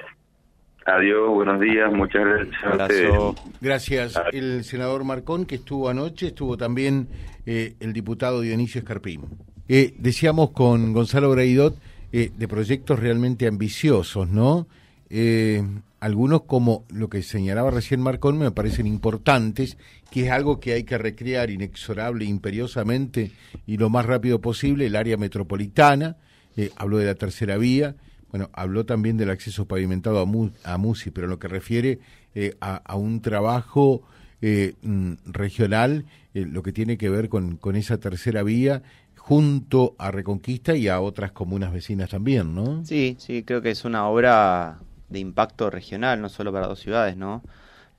Adiós, 0.85 1.29
buenos 1.29 1.59
días, 1.61 1.91
muchas 1.93 2.25
gracias. 2.73 3.13
Gracias. 3.61 4.21
El 4.33 4.63
senador 4.63 5.03
Marcón, 5.03 5.45
que 5.45 5.55
estuvo 5.55 5.87
anoche, 5.87 6.27
estuvo 6.27 6.57
también 6.57 7.07
eh, 7.45 7.75
el 7.79 7.93
diputado 7.93 8.41
Dionisio 8.41 8.79
Escarpín. 8.79 9.21
Eh, 9.67 9.93
decíamos 9.97 10.49
con 10.49 10.93
Gonzalo 10.93 11.29
Braidot 11.29 11.77
eh, 12.11 12.31
de 12.35 12.47
proyectos 12.47 12.99
realmente 12.99 13.47
ambiciosos, 13.47 14.27
¿no? 14.27 14.67
Eh, 15.09 15.63
algunos 15.99 16.43
como 16.43 16.85
lo 16.89 17.09
que 17.09 17.21
señalaba 17.23 17.71
recién 17.71 18.01
Marcón 18.01 18.37
me 18.37 18.51
parecen 18.51 18.87
importantes, 18.87 19.77
que 20.09 20.25
es 20.25 20.31
algo 20.31 20.59
que 20.59 20.73
hay 20.73 20.83
que 20.83 20.97
recrear 20.97 21.49
inexorable, 21.49 22.25
imperiosamente 22.25 23.31
y 23.67 23.77
lo 23.77 23.89
más 23.89 24.05
rápido 24.05 24.39
posible, 24.39 24.85
el 24.85 24.95
área 24.95 25.17
metropolitana, 25.17 26.17
eh, 26.55 26.71
habló 26.75 26.97
de 26.97 27.05
la 27.05 27.15
tercera 27.15 27.57
vía, 27.57 27.95
bueno, 28.31 28.49
habló 28.53 28.85
también 28.85 29.17
del 29.17 29.29
acceso 29.29 29.65
pavimentado 29.65 30.19
a, 30.63 30.77
MUSI, 30.77 31.11
pero 31.11 31.27
lo 31.27 31.39
que 31.39 31.47
refiere 31.47 31.99
eh, 32.35 32.55
a, 32.61 32.95
un 32.95 33.21
trabajo 33.21 34.03
eh, 34.41 34.75
mm, 34.81 35.13
regional, 35.25 36.05
lo 36.33 36.61
que 36.63 36.71
tiene 36.71 36.97
que 36.97 37.09
ver 37.09 37.27
con, 37.27 37.57
con 37.57 37.75
esa 37.75 37.97
tercera 37.97 38.43
vía, 38.43 38.83
junto 39.17 39.95
a 39.97 40.11
Reconquista 40.11 40.75
y 40.75 40.87
a 40.87 41.01
otras 41.01 41.31
comunas 41.31 41.73
vecinas 41.73 42.09
también, 42.09 42.55
¿no? 42.55 42.85
Sí, 42.85 43.17
sí, 43.19 43.43
creo 43.43 43.61
que 43.61 43.71
es 43.71 43.83
una 43.83 44.07
obra 44.07 44.79
de 45.09 45.19
impacto 45.19 45.69
regional, 45.69 46.21
no 46.21 46.29
solo 46.29 46.51
para 46.53 46.67
dos 46.67 46.79
ciudades, 46.79 47.17
¿no? 47.17 47.43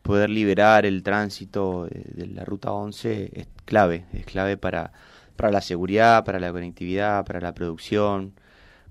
Poder 0.02 0.30
liberar 0.30 0.86
el 0.86 1.02
tránsito 1.02 1.86
de, 1.90 2.26
la 2.28 2.44
ruta 2.44 2.72
11 2.72 3.30
es 3.34 3.48
clave, 3.64 4.06
es 4.12 4.24
clave 4.24 4.56
para, 4.56 4.92
para 5.36 5.50
la 5.50 5.60
seguridad, 5.60 6.24
para 6.24 6.40
la 6.40 6.52
conectividad, 6.52 7.24
para 7.26 7.40
la 7.40 7.52
producción. 7.52 8.32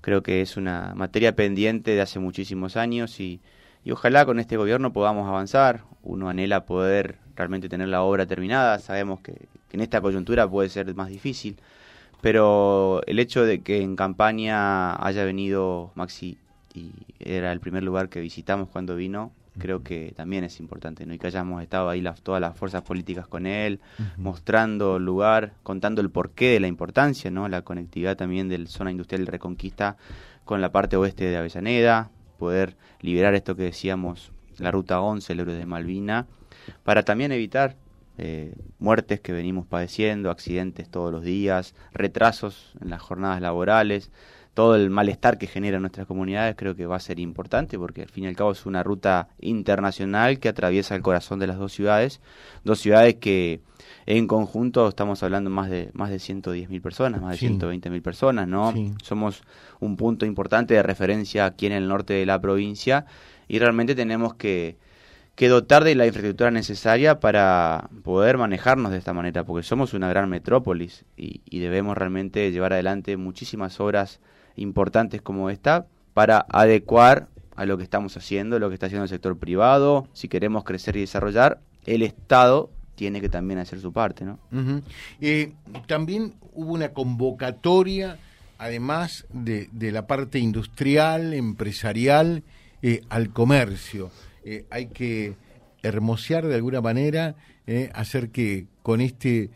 Creo 0.02 0.24
que 0.24 0.42
es 0.42 0.58
una 0.58 0.94
materia 0.96 1.36
pendiente 1.36 1.92
de 1.92 2.02
hace 2.02 2.20
muchísimos 2.20 2.78
años 2.78 3.20
y, 3.20 3.42
y 3.84 3.92
ojalá 3.92 4.26
con 4.26 4.40
este 4.40 4.58
gobierno 4.58 4.94
podamos 4.94 5.28
avanzar. 5.28 5.84
Uno 6.04 6.30
anhela 6.30 6.66
poder 6.66 7.18
realmente 7.36 7.70
tener 7.70 7.88
la 7.88 8.04
obra 8.04 8.26
terminada. 8.28 8.80
Sabemos 8.80 9.22
que, 9.22 9.34
que, 9.70 9.78
en 9.78 9.82
esta 9.82 10.02
coyuntura 10.02 10.48
puede 10.48 10.70
ser 10.70 10.94
más 10.96 11.10
difícil, 11.10 11.58
pero 12.22 13.02
el 13.08 13.20
hecho 13.20 13.44
de 13.44 13.62
que 13.62 13.82
en 13.82 13.96
campaña 13.96 14.96
haya 15.06 15.24
venido 15.26 15.92
Maxi 15.96 16.38
y 16.74 16.92
era 17.20 17.52
el 17.52 17.60
primer 17.60 17.84
lugar 17.84 18.10
que 18.10 18.20
visitamos 18.20 18.70
cuando 18.70 18.96
vino, 18.96 19.32
creo 19.58 19.84
que 19.84 20.14
también 20.16 20.44
es 20.44 20.60
importante, 20.60 21.06
¿no? 21.06 21.14
Y 21.14 21.20
que 21.20 21.28
hayamos 21.28 21.62
estado 21.62 21.90
ahí 21.90 22.02
las, 22.02 22.22
todas 22.22 22.42
las 22.42 22.58
fuerzas 22.58 22.82
políticas 22.82 23.28
con 23.28 23.46
él, 23.46 23.80
mostrando 24.18 24.98
el 24.98 25.06
lugar, 25.06 25.54
contando 25.64 26.02
el 26.02 26.10
porqué 26.10 26.52
de 26.52 26.60
la 26.60 26.68
importancia, 26.68 27.30
¿no? 27.30 27.48
La 27.48 27.62
conectividad 27.62 28.18
también 28.18 28.50
del 28.50 28.68
zona 28.68 28.92
industrial 28.92 29.26
de 29.26 29.32
Reconquista 29.32 29.98
con 30.46 30.62
la 30.62 30.72
parte 30.72 30.98
oeste 30.98 31.26
de 31.26 31.38
Avellaneda, 31.38 32.10
poder 32.38 32.76
liberar 33.02 33.36
esto 33.36 33.56
que 33.56 33.64
decíamos, 33.64 34.32
la 34.58 34.72
ruta 34.72 35.02
11, 35.02 35.34
el 35.34 35.40
héroe 35.42 35.56
de 35.56 35.66
Malvina, 35.66 36.26
para 36.84 37.04
también 37.04 37.32
evitar 37.32 37.76
eh, 38.18 38.54
muertes 38.80 39.22
que 39.22 39.32
venimos 39.32 39.66
padeciendo, 39.66 40.32
accidentes 40.32 40.90
todos 40.90 41.12
los 41.12 41.24
días, 41.24 41.76
retrasos 41.94 42.74
en 42.82 42.90
las 42.90 43.02
jornadas 43.02 43.42
laborales, 43.42 44.12
todo 44.53 44.75
el 44.75 44.89
malestar 44.89 45.38
que 45.38 45.48
genera 45.48 45.79
nuestras 45.79 46.08
comunidades 46.08 46.56
creo 46.58 46.75
que 46.75 46.86
va 46.86 46.96
a 46.96 47.00
ser 47.00 47.20
importante 47.20 47.77
porque 47.77 48.01
al 48.01 48.10
fin 48.10 48.25
y 48.25 48.27
al 48.27 48.36
cabo 48.36 48.51
es 48.51 48.65
una 48.65 48.84
ruta 48.84 49.29
internacional 49.39 50.39
que 50.39 50.50
atraviesa 50.50 50.96
el 50.96 51.01
corazón 51.01 51.39
de 51.39 51.48
las 51.48 51.58
dos 51.58 51.72
ciudades, 51.72 52.20
dos 52.63 52.79
ciudades 52.79 53.15
que 53.15 53.62
en 54.06 54.27
conjunto 54.27 54.88
estamos 54.88 55.24
hablando 55.24 55.50
más 55.50 55.70
de 55.70 55.91
más 55.94 56.10
de 56.10 56.18
110.000 56.18 56.82
personas, 56.82 57.22
más 57.22 57.39
de 57.39 57.48
120.000 57.48 58.01
personas, 58.01 58.48
¿no? 58.48 58.74
Somos 59.03 59.44
un 59.79 59.96
punto 59.96 60.25
importante 60.25 60.74
de 60.74 60.84
referencia 60.84 61.46
aquí 61.46 61.68
en 61.68 61.74
el 61.74 61.88
norte 61.88 62.13
de 62.13 62.25
la 62.25 62.41
provincia 62.41 63.06
y 63.48 63.60
realmente 63.60 63.96
tenemos 63.96 64.34
que 64.34 64.77
que 65.36 65.48
dotar 65.48 65.86
de 65.86 65.96
la 65.96 66.06
infraestructura 66.06 66.51
necesaria 66.51 67.22
para 67.22 67.89
poder 68.03 68.38
manejarnos 68.38 68.91
de 68.91 68.98
esta 68.98 69.13
manera, 69.13 69.46
porque 69.46 69.63
somos 69.63 69.94
una 69.94 70.10
gran 70.10 70.29
metrópolis 70.29 71.06
y, 71.15 71.39
y 71.46 71.60
debemos 71.60 71.98
realmente 71.98 72.51
llevar 72.51 72.74
adelante 72.74 73.15
muchísimas 73.15 73.79
obras 73.79 74.20
importantes 74.62 75.22
como 75.22 75.50
esta 75.50 75.88
para 76.13 76.46
adecuar 76.50 77.28
a 77.56 77.66
lo 77.66 77.78
que 77.78 77.84
estamos 77.84 78.16
haciendo, 78.16 78.58
lo 78.58 78.70
que 78.70 78.75
está 78.75 78.86
haciendo 78.86 79.04
el 79.04 79.10
sector 79.10 79.38
privado. 79.38 80.08
Si 80.13 80.30
queremos 80.30 80.63
crecer 80.63 80.96
y 80.96 81.01
desarrollar, 81.01 81.60
el 81.86 82.04
Estado 82.04 82.70
tiene 82.96 83.22
que 83.22 83.30
también 83.30 83.60
hacer 83.60 83.80
su 83.80 83.92
parte, 83.92 84.25
¿no? 84.25 84.39
Eh, 85.22 85.54
también 85.88 86.36
hubo 86.54 86.74
una 86.74 86.89
convocatoria, 86.89 88.18
además 88.58 89.25
de, 89.32 89.70
la 89.92 90.08
parte 90.08 90.39
industrial, 90.39 91.34
empresarial, 91.34 92.44
eh, 92.82 93.01
al 93.10 93.32
comercio. 93.32 94.12
Eh, 94.44 94.66
hay 94.70 94.88
que 94.88 95.36
hermosear 95.84 96.46
de 96.48 96.56
alguna 96.56 96.82
manera, 96.82 97.36
hacer 97.94 98.32
que 98.32 98.66
con 98.82 99.00
este 99.00 99.51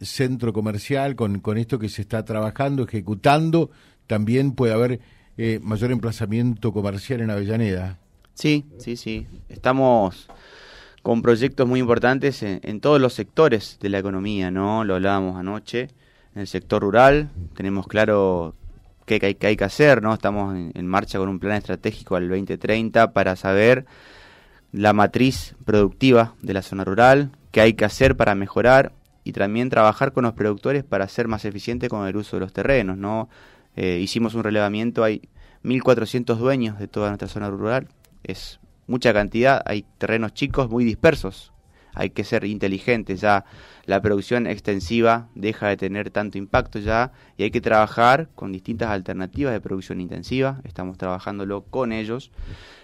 centro 0.00 0.52
comercial, 0.52 1.14
con, 1.14 1.40
con 1.40 1.58
esto 1.58 1.78
que 1.78 1.88
se 1.88 2.02
está 2.02 2.24
trabajando, 2.24 2.84
ejecutando, 2.84 3.70
también 4.10 4.56
puede 4.56 4.72
haber 4.72 4.98
eh, 5.38 5.60
mayor 5.62 5.92
emplazamiento 5.92 6.72
comercial 6.72 7.20
en 7.20 7.30
Avellaneda. 7.30 7.96
Sí, 8.34 8.66
sí, 8.78 8.96
sí. 8.96 9.28
Estamos 9.48 10.26
con 11.00 11.22
proyectos 11.22 11.68
muy 11.68 11.78
importantes 11.78 12.42
en, 12.42 12.80
todos 12.80 13.00
los 13.00 13.14
sectores 13.14 13.78
de 13.80 13.88
la 13.88 14.00
economía, 14.00 14.50
¿no? 14.50 14.82
Lo 14.82 14.96
hablábamos 14.96 15.36
anoche. 15.36 15.90
En 16.34 16.40
el 16.40 16.48
sector 16.48 16.82
rural 16.82 17.30
tenemos 17.54 17.86
claro 17.86 18.56
qué, 19.06 19.20
hay, 19.40 19.56
que 19.56 19.64
hacer, 19.64 20.02
¿no? 20.02 20.12
Estamos 20.12 20.56
en, 20.56 20.86
marcha 20.88 21.20
con 21.20 21.28
un 21.28 21.38
plan 21.38 21.56
estratégico 21.56 22.16
al 22.16 22.28
2030 22.28 23.12
para 23.12 23.36
saber 23.36 23.86
la 24.72 24.92
matriz 24.92 25.54
productiva 25.64 26.34
de 26.42 26.54
la 26.54 26.62
zona 26.62 26.82
rural, 26.82 27.30
qué 27.52 27.60
hay 27.60 27.74
que 27.74 27.84
hacer 27.84 28.16
para 28.16 28.34
mejorar 28.34 28.90
y 29.22 29.32
también 29.34 29.70
trabajar 29.70 30.12
con 30.12 30.24
los 30.24 30.32
productores 30.32 30.82
para 30.82 31.06
ser 31.06 31.28
más 31.28 31.44
eficientes 31.44 31.88
con 31.88 32.08
el 32.08 32.16
uso 32.16 32.36
de 32.36 32.40
los 32.40 32.52
terrenos, 32.52 32.96
¿no? 32.96 33.28
Eh, 33.82 33.98
hicimos 33.98 34.34
un 34.34 34.44
relevamiento, 34.44 35.04
hay 35.04 35.22
1.400 35.64 36.36
dueños 36.36 36.78
de 36.78 36.86
toda 36.86 37.08
nuestra 37.08 37.28
zona 37.28 37.48
rural, 37.48 37.88
es 38.22 38.60
mucha 38.86 39.14
cantidad, 39.14 39.62
hay 39.64 39.86
terrenos 39.96 40.34
chicos 40.34 40.68
muy 40.68 40.84
dispersos, 40.84 41.54
hay 41.94 42.10
que 42.10 42.22
ser 42.22 42.44
inteligentes 42.44 43.22
ya, 43.22 43.46
la 43.86 44.02
producción 44.02 44.46
extensiva 44.46 45.28
deja 45.34 45.68
de 45.68 45.78
tener 45.78 46.10
tanto 46.10 46.36
impacto 46.36 46.78
ya 46.78 47.12
y 47.38 47.44
hay 47.44 47.50
que 47.50 47.62
trabajar 47.62 48.28
con 48.34 48.52
distintas 48.52 48.90
alternativas 48.90 49.54
de 49.54 49.62
producción 49.62 50.02
intensiva, 50.02 50.60
estamos 50.64 50.98
trabajándolo 50.98 51.62
con 51.62 51.92
ellos. 51.92 52.32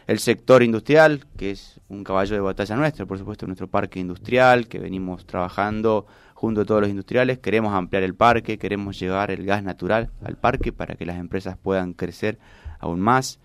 El 0.07 0.19
sector 0.19 0.63
industrial, 0.63 1.27
que 1.37 1.51
es 1.51 1.79
un 1.91 2.05
caballo 2.05 2.37
de 2.37 2.41
batalla 2.41 2.75
nuestro, 2.75 3.07
por 3.07 3.19
supuesto, 3.19 3.45
nuestro 3.45 3.69
parque 3.69 4.01
industrial, 4.01 4.67
que 4.67 4.79
venimos 4.79 5.27
trabajando 5.27 6.07
junto 6.37 6.61
a 6.61 6.65
todos 6.67 6.83
los 6.83 6.91
industriales, 6.91 7.39
queremos 7.39 7.73
ampliar 7.73 8.03
el 8.03 8.15
parque, 8.15 8.59
queremos 8.59 9.01
llevar 9.01 9.31
el 9.31 9.47
gas 9.47 9.63
natural 9.63 10.11
al 10.23 10.37
parque 10.37 10.71
para 10.71 10.95
que 10.95 11.07
las 11.07 11.17
empresas 11.17 11.57
puedan 11.57 11.95
crecer 11.95 12.39
aún 12.79 13.01
más. 13.01 13.41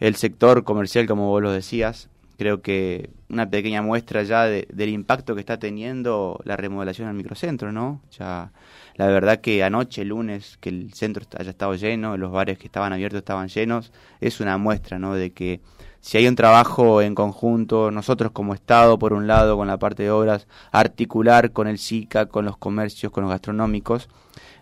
El 0.00 0.16
sector 0.16 0.64
comercial, 0.64 1.06
como 1.06 1.28
vos 1.28 1.42
lo 1.42 1.52
decías, 1.52 2.08
creo 2.38 2.62
que 2.62 3.10
una 3.28 3.50
pequeña 3.50 3.82
muestra 3.82 4.22
ya 4.22 4.46
del 4.46 4.88
impacto 4.88 5.34
que 5.34 5.40
está 5.40 5.58
teniendo 5.58 6.40
la 6.44 6.56
remodelación 6.56 7.06
al 7.06 7.14
microcentro, 7.14 7.70
¿no? 7.70 8.00
Ya 8.18 8.50
la 8.96 9.06
verdad 9.08 9.42
que 9.42 9.62
anoche, 9.62 10.02
lunes, 10.02 10.56
que 10.58 10.70
el 10.70 10.94
centro 10.94 11.26
haya 11.38 11.50
estado 11.50 11.74
lleno, 11.74 12.16
los 12.16 12.32
bares 12.32 12.56
que 12.56 12.66
estaban 12.66 12.94
abiertos 12.94 13.18
estaban 13.18 13.48
llenos, 13.48 13.92
es 14.22 14.40
una 14.40 14.56
muestra, 14.56 14.98
¿no? 14.98 15.14
De 15.14 15.32
que 15.32 15.60
si 16.02 16.18
hay 16.18 16.26
un 16.26 16.34
trabajo 16.34 17.00
en 17.00 17.14
conjunto, 17.14 17.92
nosotros 17.92 18.32
como 18.32 18.54
Estado, 18.54 18.98
por 18.98 19.12
un 19.12 19.28
lado, 19.28 19.56
con 19.56 19.68
la 19.68 19.78
parte 19.78 20.02
de 20.02 20.10
obras, 20.10 20.48
articular 20.72 21.52
con 21.52 21.68
el 21.68 21.78
SICA, 21.78 22.26
con 22.26 22.44
los 22.44 22.56
comercios, 22.56 23.12
con 23.12 23.22
los 23.22 23.30
gastronómicos, 23.30 24.08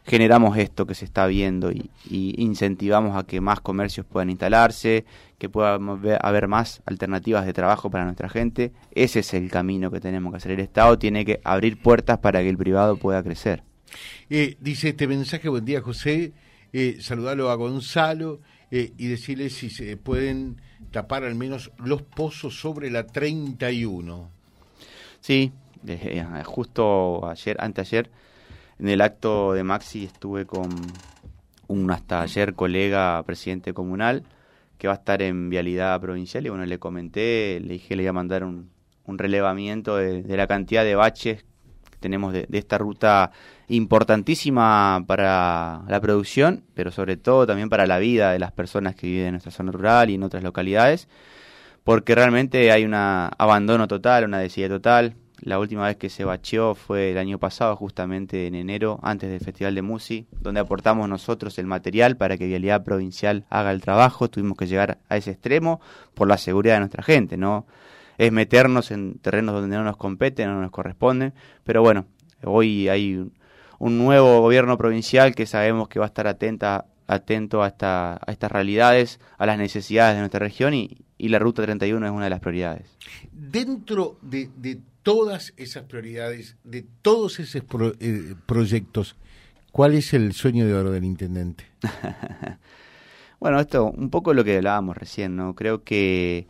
generamos 0.05 0.59
esto 0.59 0.87
que 0.87 0.95
se 0.95 1.07
está 1.07 1.27
viendo 1.27 1.73
y, 1.73 1.91
incentivamos 2.11 3.17
a 3.17 3.27
que 3.27 3.41
más 3.41 3.61
comercios 3.61 4.05
puedan 4.05 4.29
instalarse, 4.29 5.07
que 5.39 5.49
pueda 5.49 5.79
haber 6.21 6.47
más 6.47 6.83
alternativas 6.85 7.47
de 7.47 7.55
trabajo 7.55 7.91
para 7.91 8.05
nuestra 8.05 8.29
gente. 8.29 8.73
Ese 8.95 9.21
es 9.21 9.33
el 9.33 9.51
camino 9.51 9.91
que 9.91 9.99
tenemos 9.99 10.33
que 10.33 10.37
hacer. 10.37 10.53
El 10.53 10.61
Estado 10.61 10.99
tiene 10.99 11.25
que 11.25 11.41
abrir 11.43 11.81
puertas 11.81 12.19
para 12.19 12.43
que 12.43 12.51
el 12.51 12.59
privado 12.59 12.99
pueda 12.99 13.23
crecer. 13.23 13.63
Eh, 14.29 14.59
dice 14.61 14.91
este 14.91 15.09
mensaje, 15.09 15.49
buen 15.49 15.65
día 15.65 15.81
José, 15.81 16.33
eh, 16.75 16.99
saludalo 17.01 17.51
a 17.51 17.55
Gonzalo 17.55 18.41
eh, 18.71 18.93
y 18.99 19.07
decirle 19.07 19.49
si 19.49 19.71
se 19.71 19.97
pueden 19.97 20.61
tapar 20.91 21.25
al 21.25 21.35
menos 21.35 21.71
los 21.79 22.03
pozos 22.03 22.59
sobre 22.59 22.91
la 22.91 23.07
31. 23.07 24.29
Sí, 25.21 25.53
eh, 25.87 26.25
justo 26.45 27.27
ayer, 27.29 27.57
anteayer, 27.61 28.11
en 28.79 28.89
el 28.89 29.01
acto 29.01 29.53
de 29.53 29.63
Maxi 29.63 30.05
estuve 30.05 30.47
con 30.47 30.71
un 31.69 31.91
hasta 31.91 32.23
ayer 32.23 32.55
colega 32.55 33.23
presidente 33.25 33.73
comunal 33.73 34.25
que 34.79 34.89
va 34.89 34.95
a 34.95 34.97
estar 34.97 35.23
en 35.23 35.51
vialidad 35.51 36.01
provincial 36.01 36.47
y 36.47 36.49
bueno, 36.49 36.65
le 36.65 36.79
comenté, 36.79 37.61
le 37.61 37.75
dije 37.75 37.95
le 37.95 38.03
iba 38.03 38.11
a 38.11 38.15
mandar 38.15 38.45
un, 38.45 38.71
un 39.11 39.19
relevamiento 39.19 39.97
de, 39.97 40.23
la 40.37 40.47
cantidad 40.47 40.85
de 40.85 40.95
baches 40.95 41.45
tenemos 42.01 42.33
de, 42.33 42.47
esta 42.53 42.79
ruta 42.79 43.31
importantísima 43.69 45.05
para 45.07 45.83
la 45.89 46.01
producción, 46.01 46.65
pero 46.75 46.91
sobre 46.91 47.17
todo 47.17 47.47
también 47.47 47.69
para 47.69 47.87
la 47.87 47.99
vida 47.99 48.33
de 48.33 48.39
las 48.39 48.53
personas 48.53 48.97
que 48.97 49.07
viven 49.07 49.27
en 49.27 49.33
nuestra 49.33 49.53
zona 49.53 49.71
rural 49.71 50.11
y 50.11 50.15
en 50.15 50.23
otras 50.23 50.43
localidades, 50.43 51.09
porque 51.85 52.15
realmente 52.15 52.73
hay 52.73 52.85
un 52.85 52.95
abandono 52.95 53.87
total, 53.87 54.25
una 54.25 54.39
desidia 54.39 54.69
total. 54.69 55.15
La 55.43 55.59
última 55.59 55.87
vez 55.87 55.97
que 55.97 56.11
se 56.11 56.25
bacheó 56.25 56.75
fue 56.75 57.13
el 57.13 57.19
año 57.19 57.39
pasado, 57.39 57.75
justamente 57.75 58.47
en 58.47 58.55
enero, 58.55 59.01
antes 59.03 59.31
del 59.31 59.41
Festival 59.41 59.75
de 59.75 59.81
Musi, 59.81 60.27
donde 60.39 60.61
aportamos 60.61 61.09
nosotros 61.09 61.59
el 61.59 61.67
material 61.67 62.19
para 62.19 62.37
que 62.37 62.47
Vialidad 62.47 62.85
Provincial 62.85 63.47
haga 63.49 63.73
el 63.73 63.81
trabajo. 63.81 64.29
Tuvimos 64.29 64.59
que 64.59 64.67
llegar 64.67 64.99
a 65.09 65.17
ese 65.17 65.31
extremo 65.31 65.81
por 66.13 66.29
la 66.29 66.37
seguridad 66.37 66.75
de 66.75 66.81
nuestra 66.81 67.03
gente, 67.03 67.39
¿no? 67.39 67.67
Es 68.21 68.33
meternos 68.33 68.91
en 68.91 69.15
terrenos 69.15 69.55
donde 69.55 69.75
no 69.75 69.83
nos 69.83 69.97
competen, 69.97 70.49
no 70.49 70.61
nos 70.61 70.71
corresponden, 70.71 71.33
pero 71.65 71.81
bueno, 71.81 72.05
hoy 72.45 72.87
hay 72.91 73.27
un 73.79 73.97
nuevo 73.97 74.43
gobierno 74.43 74.77
provincial 74.77 75.35
que 75.35 75.47
sabemos 75.47 75.89
que 75.89 75.99
va 75.99 76.05
a 76.05 76.09
estar 76.09 76.27
atenta, 76.27 76.85
atento 77.07 77.63
a, 77.63 77.69
esta, 77.69 78.17
a 78.17 78.31
estas 78.31 78.53
realidades, 78.53 79.21
a 79.39 79.47
las 79.47 79.57
necesidades 79.57 80.17
de 80.17 80.21
nuestra 80.21 80.39
región 80.39 80.75
y, 80.75 80.99
la 81.17 81.39
Ruta 81.39 81.63
31 81.63 82.05
es 82.05 82.13
una 82.13 82.25
de 82.25 82.31
las 82.31 82.41
prioridades. 82.41 82.95
Dentro 83.33 84.19
de, 84.21 84.51
todas 85.03 85.55
esas 85.57 85.85
prioridades, 85.85 86.57
de 86.63 86.85
todos 87.01 87.41
esos 87.41 87.63
eh, 88.01 88.35
proyectos, 88.45 89.17
¿cuál 89.73 89.95
es 89.95 90.13
el 90.13 90.35
sueño 90.35 90.67
de 90.67 90.75
oro 90.75 90.91
del 90.91 91.05
intendente? 91.05 91.65
bueno, 93.41 93.59
esto 93.61 93.87
un 93.87 94.11
poco 94.11 94.35
lo 94.35 94.45
que 94.45 94.59
hablábamos 94.59 94.95
recién, 94.95 95.37
¿no? 95.37 95.55
Creo 95.55 95.85
que 95.85 96.49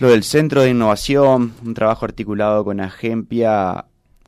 lo 0.00 0.08
del 0.08 0.24
centro 0.24 0.62
de 0.62 0.70
innovación, 0.70 1.52
un 1.62 1.74
trabajo 1.74 2.06
articulado 2.06 2.64
con 2.64 2.80
Agempia, 2.80 3.84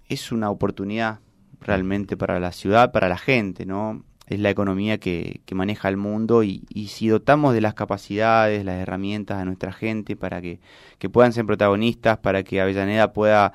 es 0.07 0.31
una 0.31 0.51
oportunidad 0.51 1.21
realmente 1.63 2.15
para 2.15 2.39
la 2.39 2.53
ciudad, 2.53 2.93
para 2.93 3.09
la 3.09 3.17
gente, 3.17 3.65
¿no? 3.65 4.05
Es 4.27 4.39
la 4.39 4.51
economía 4.51 4.99
que, 4.99 5.41
que 5.47 5.55
maneja 5.55 5.89
el 5.89 5.97
mundo 5.97 6.43
y, 6.43 6.63
y, 6.69 6.89
si 6.89 7.09
dotamos 7.09 7.55
de 7.55 7.63
las 7.63 7.73
capacidades, 7.73 8.67
las 8.67 8.81
herramientas 8.81 9.41
a 9.41 9.47
nuestra 9.47 9.73
gente 9.73 10.15
para 10.15 10.43
que, 10.43 10.61
que 10.99 11.09
puedan 11.09 11.33
ser 11.33 11.47
protagonistas, 11.47 12.19
para 12.19 12.43
que 12.43 12.61
Avellaneda 12.61 13.15
pueda 13.15 13.55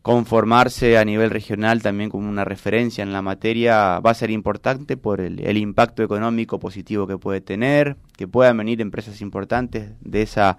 conformarse 0.00 0.96
a 0.96 1.04
nivel 1.04 1.28
regional 1.28 1.82
también 1.82 2.08
como 2.08 2.26
una 2.26 2.46
referencia 2.46 3.02
en 3.02 3.12
la 3.12 3.20
materia 3.20 4.00
va 4.00 4.12
a 4.12 4.14
ser 4.14 4.30
importante 4.30 4.96
por 4.96 5.20
el, 5.20 5.40
el, 5.40 5.58
impacto 5.58 6.02
económico 6.02 6.58
positivo 6.58 7.06
que 7.06 7.18
puede 7.18 7.42
tener, 7.42 7.98
que 8.16 8.26
puedan 8.26 8.56
venir 8.56 8.80
empresas 8.80 9.20
importantes 9.20 9.90
de 10.00 10.22
esa 10.22 10.56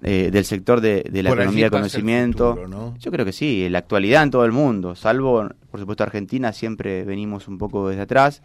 eh, 0.00 0.30
del 0.32 0.44
sector 0.44 0.80
de, 0.80 1.04
la 1.12 1.30
economía 1.30 1.64
del 1.64 1.70
conocimiento. 1.70 2.58
Yo 2.98 3.10
creo 3.10 3.24
que 3.24 3.32
sí, 3.32 3.64
en 3.64 3.72
la 3.72 3.78
actualidad 3.78 4.22
en 4.22 4.30
todo 4.30 4.44
el 4.44 4.52
mundo, 4.52 4.94
salvo, 4.94 5.48
por 5.70 5.80
supuesto, 5.80 6.02
Argentina, 6.02 6.52
siempre 6.52 7.04
venimos 7.04 7.46
un 7.46 7.58
poco 7.58 7.88
desde 7.88 8.02
atrás. 8.02 8.42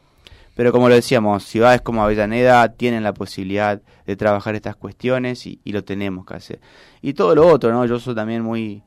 Pero 0.58 0.72
como 0.72 0.90
lo 0.90 0.96
decíamos, 0.96 1.44
ciudades 1.44 1.82
como 1.82 2.04
Avellaneda 2.04 2.68
tienen 2.74 3.04
la 3.04 3.14
posibilidad 3.14 3.80
de 4.08 4.16
trabajar 4.16 4.56
estas 4.56 4.76
cuestiones 4.76 5.46
y, 5.46 5.60
lo 5.66 5.84
tenemos 5.84 6.26
que 6.26 6.34
hacer. 6.34 6.60
Y 7.02 7.14
todo 7.14 7.36
lo 7.36 7.48
otro, 7.48 7.72
¿no? 7.72 7.86
Yo 7.86 8.00
soy 8.00 8.16
también 8.16 8.42
muy, 8.42 8.82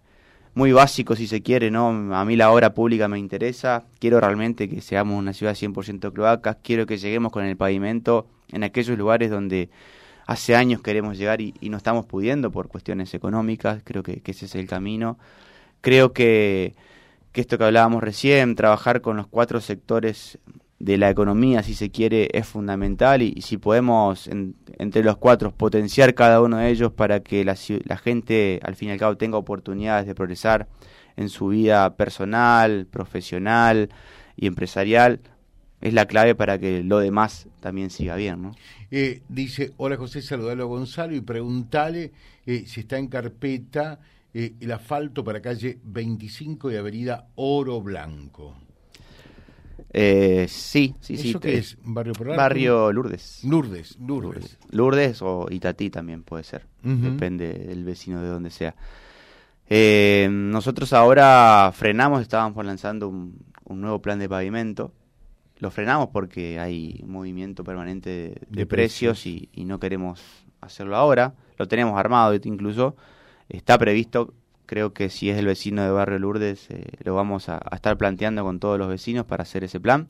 muy 0.54 0.72
básico 0.72 1.14
si 1.14 1.28
se 1.28 1.42
quiere, 1.42 1.70
¿no? 1.70 2.14
A 2.14 2.24
mí 2.24 2.34
la 2.34 2.50
obra 2.50 2.74
pública 2.74 3.06
me 3.06 3.20
interesa, 3.20 3.84
quiero 4.00 4.18
realmente 4.18 4.68
que 4.68 4.80
seamos 4.80 5.16
una 5.16 5.32
ciudad 5.32 5.54
100% 5.54 6.12
cloacas, 6.12 6.56
quiero 6.60 6.86
que 6.86 6.98
lleguemos 6.98 7.30
con 7.30 7.44
el 7.44 7.56
pavimento 7.56 8.26
en 8.48 8.64
aquellos 8.64 8.98
lugares 8.98 9.30
donde 9.30 9.70
hace 10.30 10.54
años 10.54 10.80
queremos 10.80 11.18
llegar 11.18 11.40
y, 11.40 11.54
no 11.60 11.76
estamos 11.76 12.06
pudiendo 12.06 12.52
por 12.52 12.68
cuestiones 12.68 13.14
económicas, 13.14 13.82
creo 13.82 14.04
que, 14.04 14.22
ese 14.24 14.44
es 14.44 14.54
el 14.54 14.68
camino. 14.68 15.18
Creo 15.80 16.12
que, 16.12 16.76
esto 17.34 17.58
que 17.58 17.64
hablábamos 17.64 18.00
recién, 18.00 18.54
trabajar 18.54 19.00
con 19.00 19.16
los 19.16 19.26
cuatro 19.26 19.60
sectores 19.60 20.38
de 20.78 20.98
la 20.98 21.10
economía, 21.10 21.64
si 21.64 21.74
se 21.74 21.90
quiere, 21.90 22.28
es 22.32 22.46
fundamental 22.46 23.22
y, 23.22 23.42
si 23.42 23.56
podemos 23.56 24.28
entre 24.78 25.02
los 25.02 25.16
cuatro 25.16 25.50
potenciar 25.50 26.14
cada 26.14 26.40
uno 26.40 26.58
de 26.58 26.70
ellos 26.70 26.92
para 26.92 27.18
que 27.20 27.44
la, 27.44 27.56
la, 27.84 27.96
gente 27.96 28.60
al 28.62 28.76
fin 28.76 28.90
y 28.90 28.92
al 28.92 28.98
cabo 28.98 29.16
tenga 29.16 29.36
oportunidades 29.36 30.06
de 30.06 30.14
progresar 30.14 30.68
en 31.16 31.28
su 31.28 31.48
vida 31.48 31.96
personal, 31.96 32.86
profesional 32.86 33.88
y 34.36 34.46
empresarial, 34.46 35.18
es 35.80 35.94
la 35.94 36.06
clave 36.06 36.34
para 36.34 36.58
que 36.58 36.82
lo 36.82 36.98
demás 36.98 37.48
también 37.60 37.90
siga 37.90 38.16
bien. 38.16 38.42
¿no? 38.42 38.52
Eh, 38.90 39.22
dice, 39.28 39.72
hola 39.76 39.96
José, 39.96 40.20
saludalo 40.22 40.64
a 40.64 40.66
Gonzalo 40.66 41.14
y 41.14 41.20
preguntale 41.20 42.12
eh, 42.44 42.64
si 42.66 42.80
está 42.80 42.98
en 42.98 43.08
carpeta 43.08 44.00
eh, 44.34 44.54
el 44.60 44.72
asfalto 44.72 45.24
para 45.24 45.40
calle 45.40 45.78
25 45.82 46.68
de 46.68 46.78
Avenida 46.78 47.28
Oro 47.36 47.80
Blanco. 47.80 48.56
Eh, 49.92 50.46
sí, 50.48 50.94
sí, 51.00 51.16
sí. 51.16 51.30
¿Eso 51.30 51.40
qué 51.40 51.58
es? 51.58 51.76
¿Barrio 51.82 52.12
Barrio 52.36 52.92
Lourdes. 52.92 53.40
Lourdes. 53.42 53.98
Lourdes, 53.98 54.58
Lourdes. 54.70 55.22
o 55.22 55.48
Itatí 55.50 55.90
también 55.90 56.22
puede 56.22 56.44
ser. 56.44 56.66
Depende 56.82 57.52
del 57.52 57.84
vecino 57.84 58.22
de 58.22 58.28
donde 58.28 58.50
sea. 58.50 58.74
Nosotros 60.30 60.92
ahora 60.92 61.72
frenamos, 61.74 62.22
estábamos 62.22 62.64
lanzando 62.64 63.08
un, 63.08 63.36
nuevo 63.68 64.00
plan 64.00 64.18
de 64.18 64.28
pavimento. 64.28 64.92
Lo 65.60 65.70
frenamos 65.70 66.08
porque 66.08 66.58
hay 66.58 67.02
movimiento 67.06 67.64
permanente 67.64 68.34
de, 68.48 68.66
precios, 68.66 69.26
Y, 69.26 69.48
y, 69.52 69.64
no 69.64 69.78
queremos 69.78 70.20
hacerlo 70.60 70.96
ahora. 70.96 71.34
Lo 71.56 71.68
tenemos 71.68 71.98
armado 71.98 72.34
incluso. 72.34 72.96
Está 73.48 73.78
previsto 73.78 74.34
Creo 74.70 74.92
que 74.92 75.10
si 75.10 75.28
es 75.28 75.36
el 75.36 75.46
vecino 75.46 75.82
de 75.82 75.90
Barrio 75.90 76.20
Lourdes, 76.20 76.70
eh, 76.70 76.84
lo 77.02 77.16
vamos 77.16 77.48
a, 77.48 77.60
estar 77.72 77.98
planteando 77.98 78.44
con 78.44 78.60
todos 78.60 78.78
los 78.78 78.86
vecinos 78.86 79.26
para 79.26 79.42
hacer 79.42 79.64
ese 79.64 79.80
plan. 79.80 80.06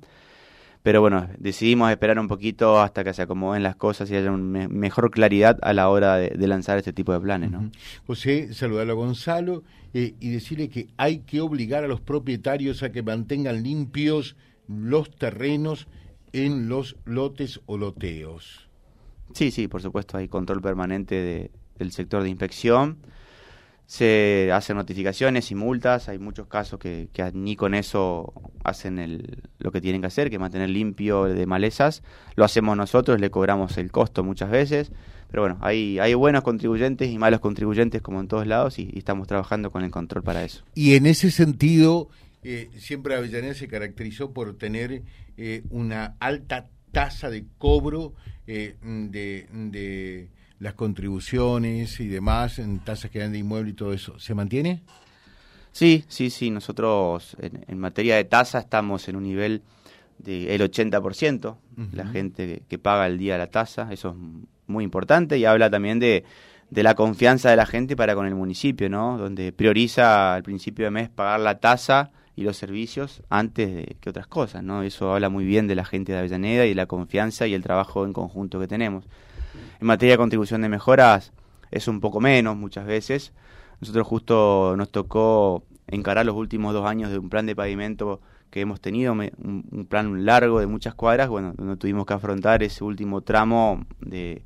Pero 0.83 1.01
bueno, 1.01 1.31
decidimos 1.39 1.91
esperar 1.91 2.19
un 2.19 2.29
poquito 2.29 2.79
hasta 2.79 3.03
que 3.03 3.15
se 3.15 3.23
acomoden 3.23 3.63
las 3.63 3.77
cosas 3.77 4.11
y 4.11 4.17
haya 4.17 4.31
una 4.31 4.69
mejor 4.69 5.11
claridad 5.13 5.59
a 5.63 5.73
la 5.73 5.89
hora 5.89 6.17
de, 6.17 6.47
lanzar 6.47 6.77
este 6.77 6.93
tipo 6.93 7.15
de 7.15 7.21
planes. 7.21 7.51
¿no? 7.51 7.71
José, 8.07 8.53
saludarlo 8.53 8.93
a 8.93 8.97
Gonzalo 8.97 9.63
eh, 9.95 10.13
y 10.21 10.29
decirle 10.29 10.69
que 10.69 10.89
hay 10.99 11.21
que 11.21 11.41
obligar 11.41 11.83
a 11.83 11.89
los 11.89 12.03
propietarios 12.03 12.83
a 12.83 12.93
que 12.93 13.03
mantengan 13.03 13.63
limpios 13.63 14.37
los 14.71 15.11
terrenos 15.11 15.87
en 16.33 16.69
los 16.69 16.97
lotes 17.05 17.61
o 17.67 17.77
loteos. 17.77 18.69
Sí, 19.35 19.51
sí, 19.51 19.69
por 19.69 19.83
supuesto, 19.83 20.17
hay 20.17 20.29
control 20.29 20.63
permanente 20.63 21.51
del 21.79 21.93
sector 21.93 22.23
de 22.23 22.31
inspección 22.31 22.99
se 23.91 24.53
hacen 24.55 24.77
notificaciones 24.77 25.51
y 25.51 25.57
multas, 25.57 26.09
hay 26.09 26.21
muchos 26.21 26.47
casos 26.47 26.79
que, 26.79 27.09
ni 27.35 27.57
con 27.57 27.75
eso 27.75 28.33
hacen 28.63 29.01
el, 29.01 29.43
lo 29.59 29.73
que 29.73 29.81
tienen 29.81 30.01
que 30.01 30.07
hacer, 30.07 30.31
que 30.31 30.39
mantener 30.39 30.71
limpio 30.71 31.25
de 31.25 31.45
malezas, 31.45 32.05
lo 32.37 32.45
hacemos 32.45 32.77
nosotros, 32.77 33.21
le 33.21 33.33
cobramos 33.33 33.79
el 33.79 33.91
costo 33.91 34.23
muchas 34.23 34.49
veces, 34.49 34.93
pero 35.29 35.43
bueno, 35.43 35.59
hay, 35.61 35.99
hay 35.99 36.15
buenos 36.15 36.45
contribuyentes 36.45 37.11
y 37.11 37.19
malos 37.19 37.41
contribuyentes 37.41 38.01
como 38.01 38.21
en 38.21 38.29
todos 38.29 38.47
lados 38.47 38.79
y, 38.79 38.93
estamos 38.97 39.27
trabajando 39.27 39.73
con 39.73 39.83
el 39.83 39.91
control 39.91 40.23
para 40.23 40.45
eso. 40.45 40.63
Y 40.77 40.95
en 40.95 41.07
ese 41.07 41.33
sentido, 41.33 42.11
eh, 42.43 42.71
siempre 42.79 43.15
Avellaneda 43.15 43.55
se 43.55 43.69
caracterizó 43.69 44.33
por 44.33 44.57
tener 44.57 45.03
eh, 45.37 45.63
una 45.71 46.17
alta 46.21 46.69
tasa 46.91 47.31
de 47.31 47.45
cobro 47.59 48.15
eh, 48.47 48.77
de 48.83 50.29
las 50.59 50.75
contribuciones 50.75 52.01
y 52.01 52.09
demás 52.09 52.59
en 52.59 52.81
tasas 52.81 53.11
que 53.11 53.19
dan 53.19 53.33
de 53.33 53.39
inmueble 53.39 53.71
y 53.71 53.75
todo 53.75 53.93
eso, 53.93 54.19
¿se 54.19 54.35
mantiene? 54.35 54.83
Sí, 55.73 56.05
sí, 56.09 56.31
sí. 56.31 56.51
Nosotros 56.51 57.37
en, 57.41 57.79
materia 57.79 58.17
de 58.17 58.25
tasa 58.25 58.59
estamos 58.59 59.09
en 59.09 59.17
un 59.17 59.23
nivel 59.23 59.63
del 60.19 60.61
80%, 60.61 61.57
la 61.93 62.07
gente 62.07 62.63
que, 62.69 62.79
paga 62.79 63.07
el 63.07 63.17
día 63.17 63.39
la 63.39 63.47
tasa, 63.47 63.91
eso 63.91 64.11
es 64.11 64.17
muy 64.67 64.85
importante 64.85 65.39
y 65.39 65.47
habla 65.47 65.71
también 65.71 65.99
de, 65.99 66.25
de 66.69 66.83
la 66.83 66.95
confianza 66.95 67.49
de 67.49 67.57
la 67.57 67.65
gente 67.65 67.97
para 67.97 68.15
con 68.15 68.27
el 68.27 68.35
municipio, 68.35 68.91
¿no? 68.91 69.17
Donde 69.17 69.53
prioriza 69.53 70.35
al 70.35 70.43
principio 70.43 70.85
de 70.85 70.91
mes 70.91 71.09
pagar 71.09 71.41
la 71.41 71.59
tasa 71.59 72.11
y 72.37 72.43
los 72.43 72.57
servicios 72.57 73.23
antes 73.29 73.75
de 73.75 73.97
que 74.01 74.11
otras 74.11 74.27
cosas, 74.27 74.63
¿no? 74.63 74.83
Eso 74.83 75.13
habla 75.13 75.29
muy 75.29 75.45
bien 75.45 75.67
de 75.67 75.75
la 75.75 75.85
gente 75.85 76.13
de 76.13 76.19
Avellaneda 76.19 76.65
y 76.67 76.71
de 76.71 76.75
la 76.75 76.87
confianza 76.87 77.47
y 77.47 77.55
el 77.55 77.63
trabajo 77.63 78.05
en 78.05 78.13
conjunto 78.13 78.59
que 78.61 78.67
tenemos. 78.67 79.05
En 79.81 79.87
materia 79.87 80.15
de 80.15 80.19
contribución 80.19 80.63
de 80.63 80.69
mejoras 80.69 81.33
es 81.71 81.89
un 81.89 82.01
poco 82.01 82.21
menos 82.21 82.57
muchas 82.57 82.87
veces. 82.87 83.33
Nosotros 83.81 84.07
justo 84.07 84.75
nos 84.77 84.91
tocó 84.91 85.65
encarar 85.87 86.27
los 86.27 86.37
últimos 86.37 86.73
dos 86.73 86.87
años 86.87 87.11
de 87.11 87.19
un 87.19 87.29
plan 87.29 87.47
de 87.47 87.57
pavimento 87.57 88.21
que 88.51 88.61
hemos 88.61 88.81
tenido, 88.81 89.13
un, 89.13 89.87
plan 89.89 90.25
largo 90.25 90.61
de 90.61 90.67
muchas 90.67 90.95
cuadras, 90.95 91.29
bueno, 91.29 91.55
donde 91.57 91.77
tuvimos 91.77 92.05
que 92.05 92.15
afrontar 92.15 92.63
ese 92.63 92.83
último 92.83 93.21
tramo 93.21 93.85
de, 94.01 94.43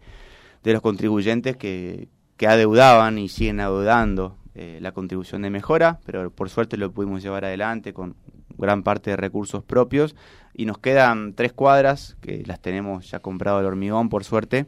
de 0.63 0.73
los 0.73 0.83
contribuyentes 0.83 1.57
que, 1.57 2.09
que 2.37 2.47
adeudaban 2.47 3.19
y 3.19 3.29
siguen 3.29 3.61
adeudando 3.61 4.37
eh, 4.55 4.79
la 4.81 4.93
contribución 4.93 5.43
de 5.43 5.51
mejora, 5.51 6.01
pero 6.05 6.31
por 6.31 6.51
suerte 6.51 6.77
lo 6.77 6.93
pudimos 6.93 7.23
llevar 7.23 7.45
adelante 7.45 7.93
con 7.93 8.17
gran 8.57 8.83
parte 8.83 9.11
de 9.11 9.17
recursos 9.17 9.65
propios 9.65 10.15
y 10.55 10.67
nos 10.67 10.79
quedan 10.79 11.35
tres 11.35 11.53
cuadras 11.53 12.17
que 12.21 12.45
las 12.47 12.61
tenemos 12.61 13.11
ya 13.11 13.19
comprado 13.19 13.61
el 13.61 13.67
hormigón 13.67 14.09
por 14.09 14.25
suerte 14.25 14.67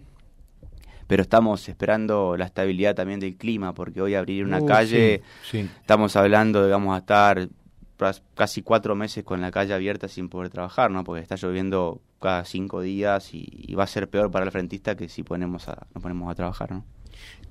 pero 1.06 1.22
estamos 1.22 1.68
esperando 1.68 2.36
la 2.36 2.46
estabilidad 2.46 2.94
también 2.94 3.20
del 3.20 3.36
clima, 3.36 3.74
porque 3.74 4.02
hoy 4.02 4.14
abrir 4.14 4.44
una 4.44 4.60
uh, 4.60 4.66
calle, 4.66 5.22
estamos 5.52 6.16
hablando 6.16 6.64
de 6.64 6.70
vamos 6.70 6.94
a 6.94 6.98
estar 6.98 7.48
casi 8.34 8.62
cuatro 8.62 8.94
meses 8.94 9.24
con 9.24 9.40
la 9.40 9.50
calle 9.50 9.72
abierta 9.72 10.08
sin 10.08 10.28
poder 10.28 10.50
trabajar, 10.50 10.90
¿no? 10.90 11.04
Porque 11.04 11.22
está 11.22 11.36
lloviendo 11.36 12.00
cada 12.20 12.44
cinco 12.44 12.80
días 12.80 13.30
y, 13.32 13.74
va 13.74 13.84
a 13.84 13.86
ser 13.86 14.08
peor 14.08 14.30
para 14.30 14.44
el 14.44 14.50
frentista 14.50 14.96
que 14.96 15.08
si 15.08 15.22
ponemos 15.22 15.68
a, 15.68 15.86
nos 15.94 16.02
ponemos 16.02 16.30
a 16.30 16.34
trabajar, 16.34 16.72
¿no? 16.72 16.84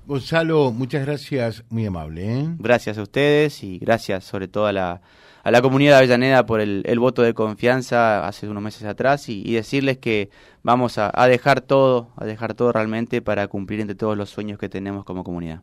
Gonzalo, 0.06 0.70
muchas 0.70 1.04
gracias, 1.04 1.64
muy 1.68 1.84
amable. 1.84 2.38
¿eh? 2.38 2.46
Gracias 2.58 2.96
a 2.96 3.02
ustedes 3.02 3.64
y 3.64 3.80
gracias 3.80 4.22
sobre 4.22 4.46
todo 4.46 4.66
a 4.66 4.72
la, 4.72 5.00
a 5.42 5.50
la 5.50 5.60
comunidad 5.60 5.94
de 5.94 5.98
Avellaneda 5.98 6.46
por 6.46 6.60
el, 6.60 6.98
voto 7.00 7.22
de 7.22 7.34
confianza 7.34 8.24
hace 8.26 8.48
unos 8.48 8.62
meses 8.62 8.84
atrás 8.84 9.28
y, 9.28 9.52
decirles 9.52 9.98
que 9.98 10.30
vamos 10.62 10.98
a, 10.98 11.10
dejar 11.26 11.60
todo, 11.60 12.10
a 12.16 12.24
dejar 12.24 12.54
todo 12.54 12.70
realmente 12.70 13.20
para 13.20 13.48
cumplir 13.48 13.80
entre 13.80 13.96
todos 13.96 14.16
los 14.16 14.30
sueños 14.30 14.60
que 14.60 14.68
tenemos 14.68 15.04
como 15.04 15.24
comunidad. 15.24 15.62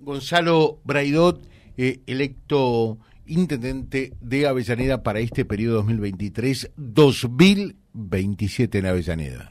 Gonzalo 0.00 0.78
Braidot, 0.84 1.40
eh, 1.78 2.00
electo 2.06 2.98
intendente 3.26 4.12
de 4.20 4.46
Avellaneda 4.46 5.02
para 5.02 5.20
este 5.20 5.46
periodo 5.46 5.82
2023-2027 5.84 8.78
en 8.78 8.86
Avellaneda. 8.86 9.50